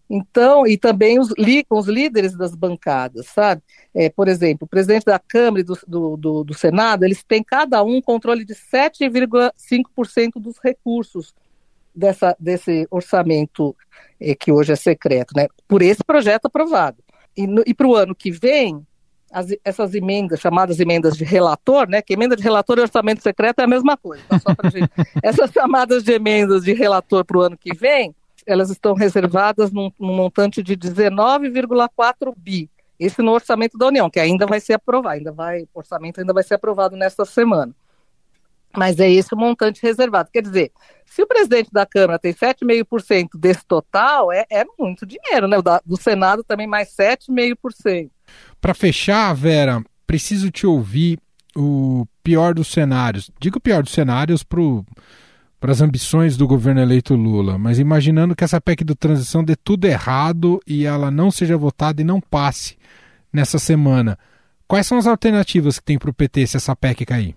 Então, 0.09 0.65
e 0.65 0.77
também 0.77 1.19
os, 1.19 1.33
com 1.67 1.77
os 1.77 1.87
líderes 1.87 2.35
das 2.37 2.55
bancadas, 2.55 3.27
sabe? 3.27 3.61
É, 3.93 4.09
por 4.09 4.27
exemplo, 4.27 4.65
o 4.65 4.67
presidente 4.67 5.03
da 5.03 5.19
Câmara 5.19 5.59
e 5.59 5.63
do, 5.63 5.77
do, 5.85 6.17
do, 6.17 6.43
do 6.45 6.53
Senado, 6.53 7.03
eles 7.03 7.23
têm 7.23 7.43
cada 7.43 7.83
um 7.83 8.01
controle 8.01 8.45
de 8.45 8.53
7,5% 8.55 10.33
dos 10.35 10.55
recursos 10.63 11.33
dessa, 11.93 12.35
desse 12.39 12.87
orçamento 12.89 13.75
eh, 14.19 14.35
que 14.35 14.51
hoje 14.51 14.71
é 14.71 14.75
secreto, 14.75 15.33
né, 15.35 15.47
por 15.67 15.81
esse 15.81 16.03
projeto 16.03 16.45
aprovado. 16.45 16.97
E, 17.35 17.45
e 17.65 17.73
para 17.73 17.87
o 17.87 17.95
ano 17.95 18.15
que 18.15 18.31
vem, 18.31 18.85
as, 19.31 19.47
essas 19.63 19.93
emendas, 19.93 20.39
chamadas 20.39 20.79
emendas 20.79 21.17
de 21.17 21.25
relator, 21.25 21.89
né, 21.89 22.01
que 22.01 22.13
emenda 22.13 22.35
de 22.35 22.43
relator 22.43 22.77
e 22.77 22.81
orçamento 22.81 23.21
secreto 23.21 23.59
é 23.59 23.63
a 23.63 23.67
mesma 23.67 23.97
coisa. 23.97 24.23
Tá? 24.29 24.69
Gente, 24.69 24.89
essas 25.21 25.51
chamadas 25.51 26.03
de 26.03 26.13
emendas 26.13 26.63
de 26.63 26.73
relator 26.73 27.25
para 27.25 27.37
o 27.37 27.41
ano 27.41 27.57
que 27.57 27.75
vem, 27.75 28.15
elas 28.47 28.69
estão 28.69 28.93
reservadas 28.93 29.71
num, 29.71 29.91
num 29.99 30.15
montante 30.15 30.63
de 30.63 30.75
19,4 30.77 32.33
bi. 32.35 32.69
Esse 32.99 33.21
no 33.21 33.31
orçamento 33.31 33.77
da 33.77 33.87
União, 33.87 34.09
que 34.09 34.19
ainda 34.19 34.47
vai 34.47 34.59
ser 34.59 34.73
aprovado, 34.73 35.17
ainda 35.17 35.31
vai, 35.31 35.63
o 35.63 35.79
orçamento 35.79 36.19
ainda 36.19 36.33
vai 36.33 36.43
ser 36.43 36.55
aprovado 36.55 36.95
nesta 36.95 37.25
semana. 37.25 37.75
Mas 38.75 38.99
é 38.99 39.09
esse 39.09 39.33
o 39.33 39.37
montante 39.37 39.81
reservado. 39.83 40.29
Quer 40.31 40.41
dizer, 40.41 40.71
se 41.05 41.21
o 41.21 41.27
presidente 41.27 41.69
da 41.71 41.85
Câmara 41.85 42.17
tem 42.17 42.33
7,5% 42.33 43.29
desse 43.35 43.65
total, 43.65 44.31
é, 44.31 44.45
é 44.49 44.65
muito 44.79 45.05
dinheiro, 45.05 45.47
né? 45.47 45.57
O 45.57 45.61
da, 45.61 45.81
do 45.85 45.95
Senado 45.95 46.43
também 46.43 46.67
mais 46.67 46.89
7,5%. 46.95 48.09
Para 48.59 48.73
fechar, 48.73 49.33
Vera, 49.35 49.83
preciso 50.05 50.49
te 50.49 50.65
ouvir 50.65 51.19
o 51.55 52.05
pior 52.23 52.53
dos 52.53 52.67
cenários. 52.67 53.31
Digo 53.39 53.57
o 53.57 53.61
pior 53.61 53.83
dos 53.83 53.91
cenários 53.91 54.43
para 54.43 54.59
as 55.61 55.81
ambições 55.81 56.37
do 56.37 56.47
governo 56.47 56.81
eleito 56.81 57.15
Lula, 57.15 57.57
mas 57.57 57.79
imaginando 57.79 58.35
que 58.35 58.43
essa 58.43 58.61
PEC 58.61 58.83
do 58.83 58.95
transição 58.95 59.43
dê 59.43 59.55
tudo 59.55 59.85
errado 59.85 60.61
e 60.67 60.85
ela 60.85 61.09
não 61.09 61.31
seja 61.31 61.57
votada 61.57 62.01
e 62.01 62.05
não 62.05 62.21
passe 62.21 62.77
nessa 63.33 63.57
semana. 63.57 64.17
Quais 64.67 64.85
são 64.85 64.97
as 64.97 65.07
alternativas 65.07 65.79
que 65.79 65.85
tem 65.85 65.97
para 65.97 66.09
o 66.09 66.13
PT 66.13 66.47
se 66.47 66.57
essa 66.57 66.75
PEC 66.75 67.05
cair? 67.05 67.35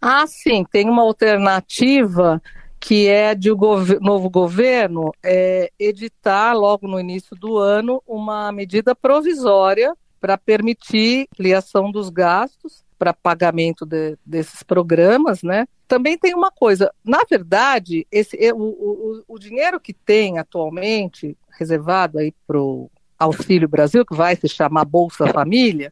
Ah, 0.00 0.26
sim, 0.26 0.64
tem 0.70 0.88
uma 0.88 1.02
alternativa 1.02 2.42
que 2.80 3.06
é 3.06 3.34
de 3.34 3.50
o 3.50 3.56
gov 3.56 3.98
novo 4.00 4.30
governo 4.30 5.12
é, 5.22 5.70
editar 5.78 6.54
logo 6.54 6.88
no 6.88 6.98
início 6.98 7.36
do 7.36 7.58
ano 7.58 8.02
uma 8.06 8.50
medida 8.50 8.94
provisória 8.94 9.94
para 10.18 10.38
permitir 10.38 11.28
criação 11.36 11.92
dos 11.92 12.08
gastos 12.08 12.82
para 13.00 13.14
pagamento 13.14 13.86
de, 13.86 14.18
desses 14.26 14.62
programas, 14.62 15.42
né? 15.42 15.66
Também 15.88 16.18
tem 16.18 16.34
uma 16.34 16.50
coisa, 16.50 16.92
na 17.02 17.22
verdade, 17.28 18.06
esse, 18.12 18.36
o, 18.52 18.58
o, 18.58 19.24
o 19.26 19.38
dinheiro 19.38 19.80
que 19.80 19.94
tem 19.94 20.38
atualmente 20.38 21.34
reservado 21.58 22.18
aí 22.18 22.34
para 22.46 22.60
o 22.60 22.90
Auxílio 23.18 23.66
Brasil, 23.66 24.04
que 24.04 24.14
vai 24.14 24.36
se 24.36 24.46
chamar 24.48 24.84
Bolsa 24.84 25.26
Família, 25.28 25.90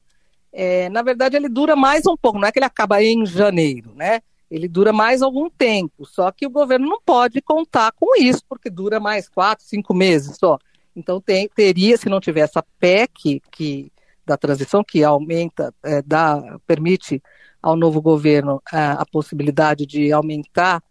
é, 0.53 0.91
na 0.91 1.01
verdade, 1.01 1.35
ele 1.35 1.49
dura 1.49 1.75
mais 1.75 2.07
um 2.07 2.15
pouco, 2.15 2.39
não 2.39 2.47
é 2.47 2.53
que 2.53 2.59
ele 2.59 2.67
acaba 2.67 3.03
em 3.03 3.25
janeiro, 3.25 3.93
né? 3.95 4.21
Ele 4.51 4.69
dura 4.69 4.93
mais 4.93 5.23
algum 5.23 5.49
tempo, 5.49 6.05
só 6.05 6.31
que 6.31 6.47
o 6.47 6.51
governo 6.51 6.87
não 6.87 7.01
pode 7.01 7.41
contar 7.41 7.91
com 7.93 8.21
isso, 8.21 8.43
porque 8.47 8.69
dura 8.69 9.01
mais 9.01 9.31
quatro, 9.31 9.65
cinco 9.65 9.95
meses 9.95 10.37
só. 10.37 10.59
Então, 10.95 11.23
tem, 11.23 11.49
teria, 11.49 11.97
se 11.97 12.09
não 12.11 12.21
tiver 12.21 12.41
essa 12.41 12.63
PEC 12.79 13.41
que, 13.51 13.91
da 14.29 14.37
transição, 14.37 14.85
que 14.85 15.03
aumenta, 15.03 15.75
é, 15.83 16.03
dá, 16.03 16.59
permite 16.67 17.23
ao 17.61 17.75
novo 17.75 18.01
governo 18.01 18.63
a, 18.71 18.79
é, 18.79 18.87
a 18.93 19.05
possibilidade 19.11 19.87
de 19.87 20.13
aumentar 20.13 20.83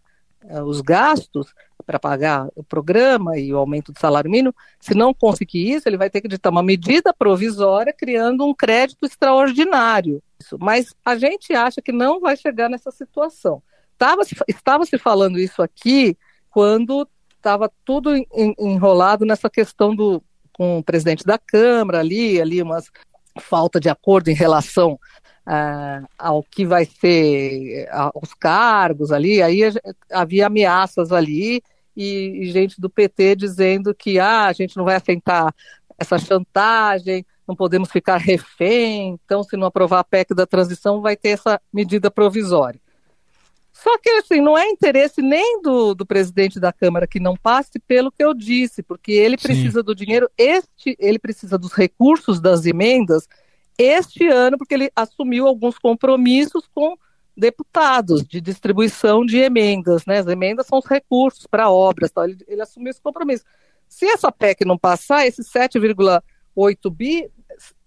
é, 0.42 0.62
os 0.62 0.82
gastos, 0.82 1.54
para 1.88 1.98
pagar 1.98 2.50
o 2.54 2.62
programa 2.62 3.38
e 3.40 3.54
o 3.54 3.58
aumento 3.58 3.94
do 3.94 4.00
salário 4.00 4.30
mínimo, 4.30 4.54
se 4.78 4.94
não 4.94 5.14
conseguir 5.14 5.72
isso, 5.72 5.88
ele 5.88 5.96
vai 5.96 6.10
ter 6.10 6.20
que 6.20 6.28
editar 6.28 6.50
uma 6.50 6.62
medida 6.62 7.14
provisória 7.14 7.94
criando 7.94 8.46
um 8.46 8.54
crédito 8.54 9.06
extraordinário. 9.06 10.22
Mas 10.60 10.94
a 11.06 11.18
gente 11.18 11.54
acha 11.54 11.82
que 11.82 11.94
não 11.94 12.20
vai 12.20 12.36
chegar 12.36 12.70
nessa 12.70 12.92
situação. 12.92 13.64
Tava, 13.98 14.24
estava 14.50 14.86
se 14.86 14.98
falando 14.98 15.40
isso 15.40 15.62
aqui 15.62 16.18
quando 16.50 17.08
estava 17.38 17.72
tudo 17.86 18.12
enrolado 18.60 19.26
nessa 19.26 19.50
questão 19.50 19.96
do 19.96 20.22
com 20.52 20.80
o 20.80 20.84
presidente 20.84 21.24
da 21.24 21.38
Câmara 21.38 22.00
ali, 22.00 22.42
ali 22.42 22.64
umas 22.64 22.90
falta 23.38 23.80
de 23.80 23.90
acordo 23.90 24.30
em 24.30 24.34
relação 24.34 25.00
uh, 25.48 26.08
ao 26.18 26.44
que 26.44 26.66
vai 26.66 26.86
ser 26.86 27.88
uh, 27.90 28.20
os 28.22 28.34
cargos 28.34 29.12
ali, 29.12 29.42
aí 29.42 29.62
havia 30.12 30.48
ameaças 30.48 31.12
ali 31.12 31.62
e, 31.96 32.44
e 32.44 32.52
gente 32.52 32.80
do 32.80 32.90
PT 32.90 33.36
dizendo 33.36 33.96
que 33.96 34.20
ah, 34.20 34.46
a 34.46 34.54
gente 34.54 34.78
não 34.78 34.86
vai 34.86 34.96
aceitar 34.96 35.54
essa 35.98 36.20
chantagem, 36.20 37.26
não 37.48 37.56
podemos 37.56 37.90
ficar 37.90 38.18
refém, 38.18 39.18
então 39.24 39.42
se 39.44 39.58
não 39.58 39.68
aprovar 39.68 40.00
a 40.00 40.04
PEC 40.04 40.36
da 40.36 40.46
transição 40.46 41.02
vai 41.02 41.16
ter 41.16 41.30
essa 41.30 41.60
medida 41.74 42.12
provisória. 42.12 42.80
Só 43.88 43.98
que, 44.00 44.10
assim, 44.10 44.42
não 44.42 44.58
é 44.58 44.68
interesse 44.70 45.22
nem 45.22 45.62
do, 45.62 45.96
do 45.96 46.06
presidente 46.06 46.60
da 46.60 46.74
Câmara 46.74 47.08
que 47.08 47.22
não 47.22 47.38
passe 47.38 47.80
pelo 47.88 48.12
que 48.12 48.22
eu 48.22 48.34
disse, 48.34 48.84
porque 48.84 49.14
ele 49.14 49.38
precisa 49.38 49.80
Sim. 49.80 49.86
do 49.86 49.96
dinheiro, 49.96 50.30
este, 50.38 50.98
ele 51.00 51.18
precisa 51.18 51.58
dos 51.58 51.72
recursos 51.72 52.42
das 52.42 52.66
emendas 52.66 53.30
este 53.78 54.28
ano, 54.28 54.58
porque 54.58 54.74
ele 54.74 54.92
assumiu 54.94 55.48
alguns 55.48 55.80
compromissos 55.80 56.68
com 56.76 56.98
deputados 57.38 58.28
de 58.28 58.42
distribuição 58.42 59.26
de 59.26 59.38
emendas, 59.38 60.06
né? 60.06 60.18
As 60.18 60.28
emendas 60.28 60.68
são 60.68 60.80
os 60.80 60.86
recursos 60.86 61.48
para 61.48 61.72
obras, 61.72 62.12
tal. 62.12 62.26
Ele, 62.26 62.44
ele 62.46 62.62
assumiu 62.62 62.90
esse 62.90 63.00
compromisso. 63.00 63.46
Se 63.88 64.06
essa 64.06 64.30
PEC 64.34 64.66
não 64.66 64.78
passar, 64.78 65.26
esse 65.26 65.44
7,8 65.44 66.92
bi, 66.92 67.32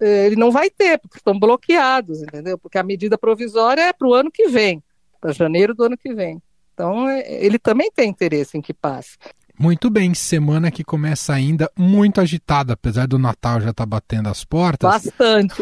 eh, 0.00 0.26
ele 0.28 0.36
não 0.36 0.50
vai 0.50 0.70
ter, 0.70 0.98
porque 0.98 1.18
estão 1.18 1.38
bloqueados, 1.38 2.22
entendeu? 2.22 2.56
Porque 2.56 2.78
a 2.78 2.82
medida 2.82 3.18
provisória 3.18 3.82
é 3.82 3.92
para 3.92 4.08
o 4.08 4.14
ano 4.14 4.30
que 4.30 4.48
vem 4.48 4.82
para 5.20 5.32
janeiro 5.32 5.74
do 5.74 5.84
ano 5.84 5.96
que 5.96 6.14
vem. 6.14 6.42
Então, 6.72 7.08
é, 7.08 7.44
ele 7.44 7.58
também 7.58 7.90
tem 7.92 8.08
interesse 8.08 8.56
em 8.56 8.62
que 8.62 8.72
passe. 8.72 9.18
Muito 9.60 9.90
bem, 9.90 10.14
semana 10.14 10.70
que 10.70 10.82
começa 10.82 11.34
ainda 11.34 11.70
muito 11.76 12.18
agitada, 12.18 12.72
apesar 12.72 13.06
do 13.06 13.18
Natal 13.18 13.60
já 13.60 13.68
estar 13.68 13.82
tá 13.82 13.86
batendo 13.86 14.30
as 14.30 14.42
portas. 14.42 14.90
Bastante. 14.90 15.54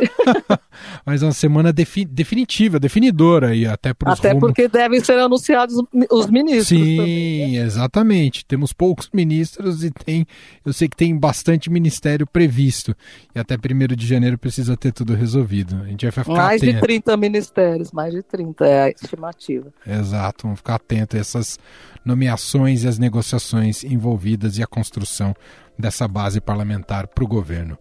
Mas 1.05 1.21
é 1.21 1.27
uma 1.27 1.33
semana 1.33 1.73
defi 1.73 2.05
definitiva, 2.05 2.79
definidora 2.79 3.57
e 3.57 3.67
até 3.67 3.93
para 3.93 4.13
Até 4.13 4.29
rumos... 4.29 4.41
porque 4.43 4.69
devem 4.69 5.01
ser 5.01 5.19
anunciados 5.19 5.75
os 6.13 6.27
ministros. 6.29 6.69
Sim, 6.69 6.97
também. 6.97 7.57
exatamente. 7.57 8.47
Temos 8.47 8.73
poucos 8.73 9.11
ministros 9.13 9.83
e 9.83 9.91
tem, 9.91 10.25
eu 10.65 10.73
sei 10.73 10.89
que 10.89 10.97
tem 10.97 11.19
bastante 11.19 11.69
ministério 11.69 12.25
previsto. 12.25 12.95
E 13.35 13.41
até 13.41 13.57
1 13.57 13.97
de 13.97 14.07
janeiro 14.07 14.39
precisa 14.39 14.77
ter 14.77 14.93
tudo 14.93 15.13
resolvido. 15.17 15.83
A 15.83 15.89
gente 15.89 16.07
vai 16.07 16.13
ficar 16.13 16.33
Mais 16.35 16.63
atento. 16.63 16.75
de 16.75 16.81
30 16.81 17.17
ministérios, 17.17 17.91
mais 17.91 18.15
de 18.15 18.23
30 18.23 18.65
é 18.65 18.83
a 18.83 18.91
estimativa. 18.91 19.73
Exato, 19.85 20.45
vamos 20.45 20.61
ficar 20.61 20.77
atento 20.77 21.17
a 21.17 21.19
essas 21.19 21.59
nomeações 22.05 22.85
e 22.85 22.89
as 22.89 22.99
negociações 22.99 23.85
envolvidas 23.85 24.59
e 24.59 24.63
a 24.63 24.67
construção 24.67 25.35
dessa 25.79 26.09
base 26.09 26.41
parlamentar 26.41 27.07
para 27.07 27.25
o 27.25 27.29
governo. 27.29 27.79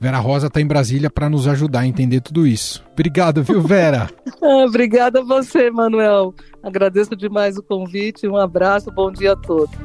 Vera 0.00 0.18
Rosa 0.18 0.46
está 0.46 0.60
em 0.60 0.66
Brasília 0.66 1.10
para 1.10 1.28
nos 1.28 1.46
ajudar 1.46 1.80
a 1.80 1.86
entender 1.86 2.22
tudo 2.22 2.46
isso. 2.46 2.82
Obrigado, 2.92 3.42
viu, 3.42 3.60
Vera? 3.60 4.10
Ah, 4.42 4.64
obrigada 4.64 5.20
a 5.20 5.22
você, 5.22 5.70
Manuel. 5.70 6.34
Agradeço 6.62 7.14
demais 7.14 7.58
o 7.58 7.62
convite. 7.62 8.26
Um 8.26 8.38
abraço, 8.38 8.90
bom 8.90 9.12
dia 9.12 9.32
a 9.32 9.36
todos. 9.36 9.76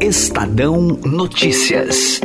Estadão 0.00 0.80
Notícias. 1.04 2.20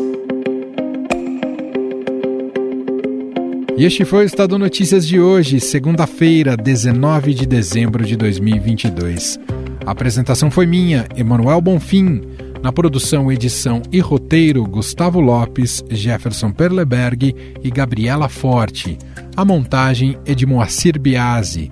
E 3.81 3.83
este 3.83 4.05
foi 4.05 4.25
o 4.25 4.27
Estado 4.27 4.59
Notícias 4.59 5.07
de 5.07 5.19
hoje, 5.19 5.59
segunda-feira, 5.59 6.55
19 6.55 7.33
de 7.33 7.47
dezembro 7.47 8.05
de 8.05 8.15
2022. 8.15 9.39
A 9.83 9.89
apresentação 9.89 10.51
foi 10.51 10.67
minha, 10.67 11.07
Emanuel 11.17 11.59
Bonfim. 11.59 12.21
Na 12.61 12.71
produção, 12.71 13.31
edição 13.31 13.81
e 13.91 13.99
roteiro, 13.99 14.63
Gustavo 14.65 15.19
Lopes, 15.19 15.83
Jefferson 15.89 16.51
Perleberg 16.51 17.35
e 17.63 17.71
Gabriela 17.71 18.29
Forte. 18.29 18.99
A 19.35 19.43
montagem 19.43 20.15
é 20.27 20.35
de 20.35 20.45
Moacir 20.45 20.99
Biasi. 20.99 21.71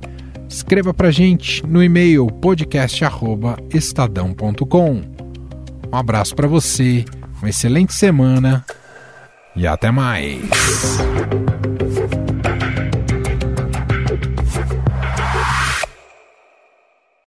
Escreva 0.50 0.96
pra 0.96 1.12
gente 1.12 1.64
no 1.64 1.84
e-mail 1.84 2.26
podcast@estadão.com. 2.26 5.02
Um 5.94 5.96
abraço 5.96 6.36
para 6.36 6.48
você, 6.48 7.06
uma 7.40 7.50
excelente 7.50 7.94
semana 7.94 8.66
e 9.56 9.68
até 9.68 9.92
mais. 9.92 10.40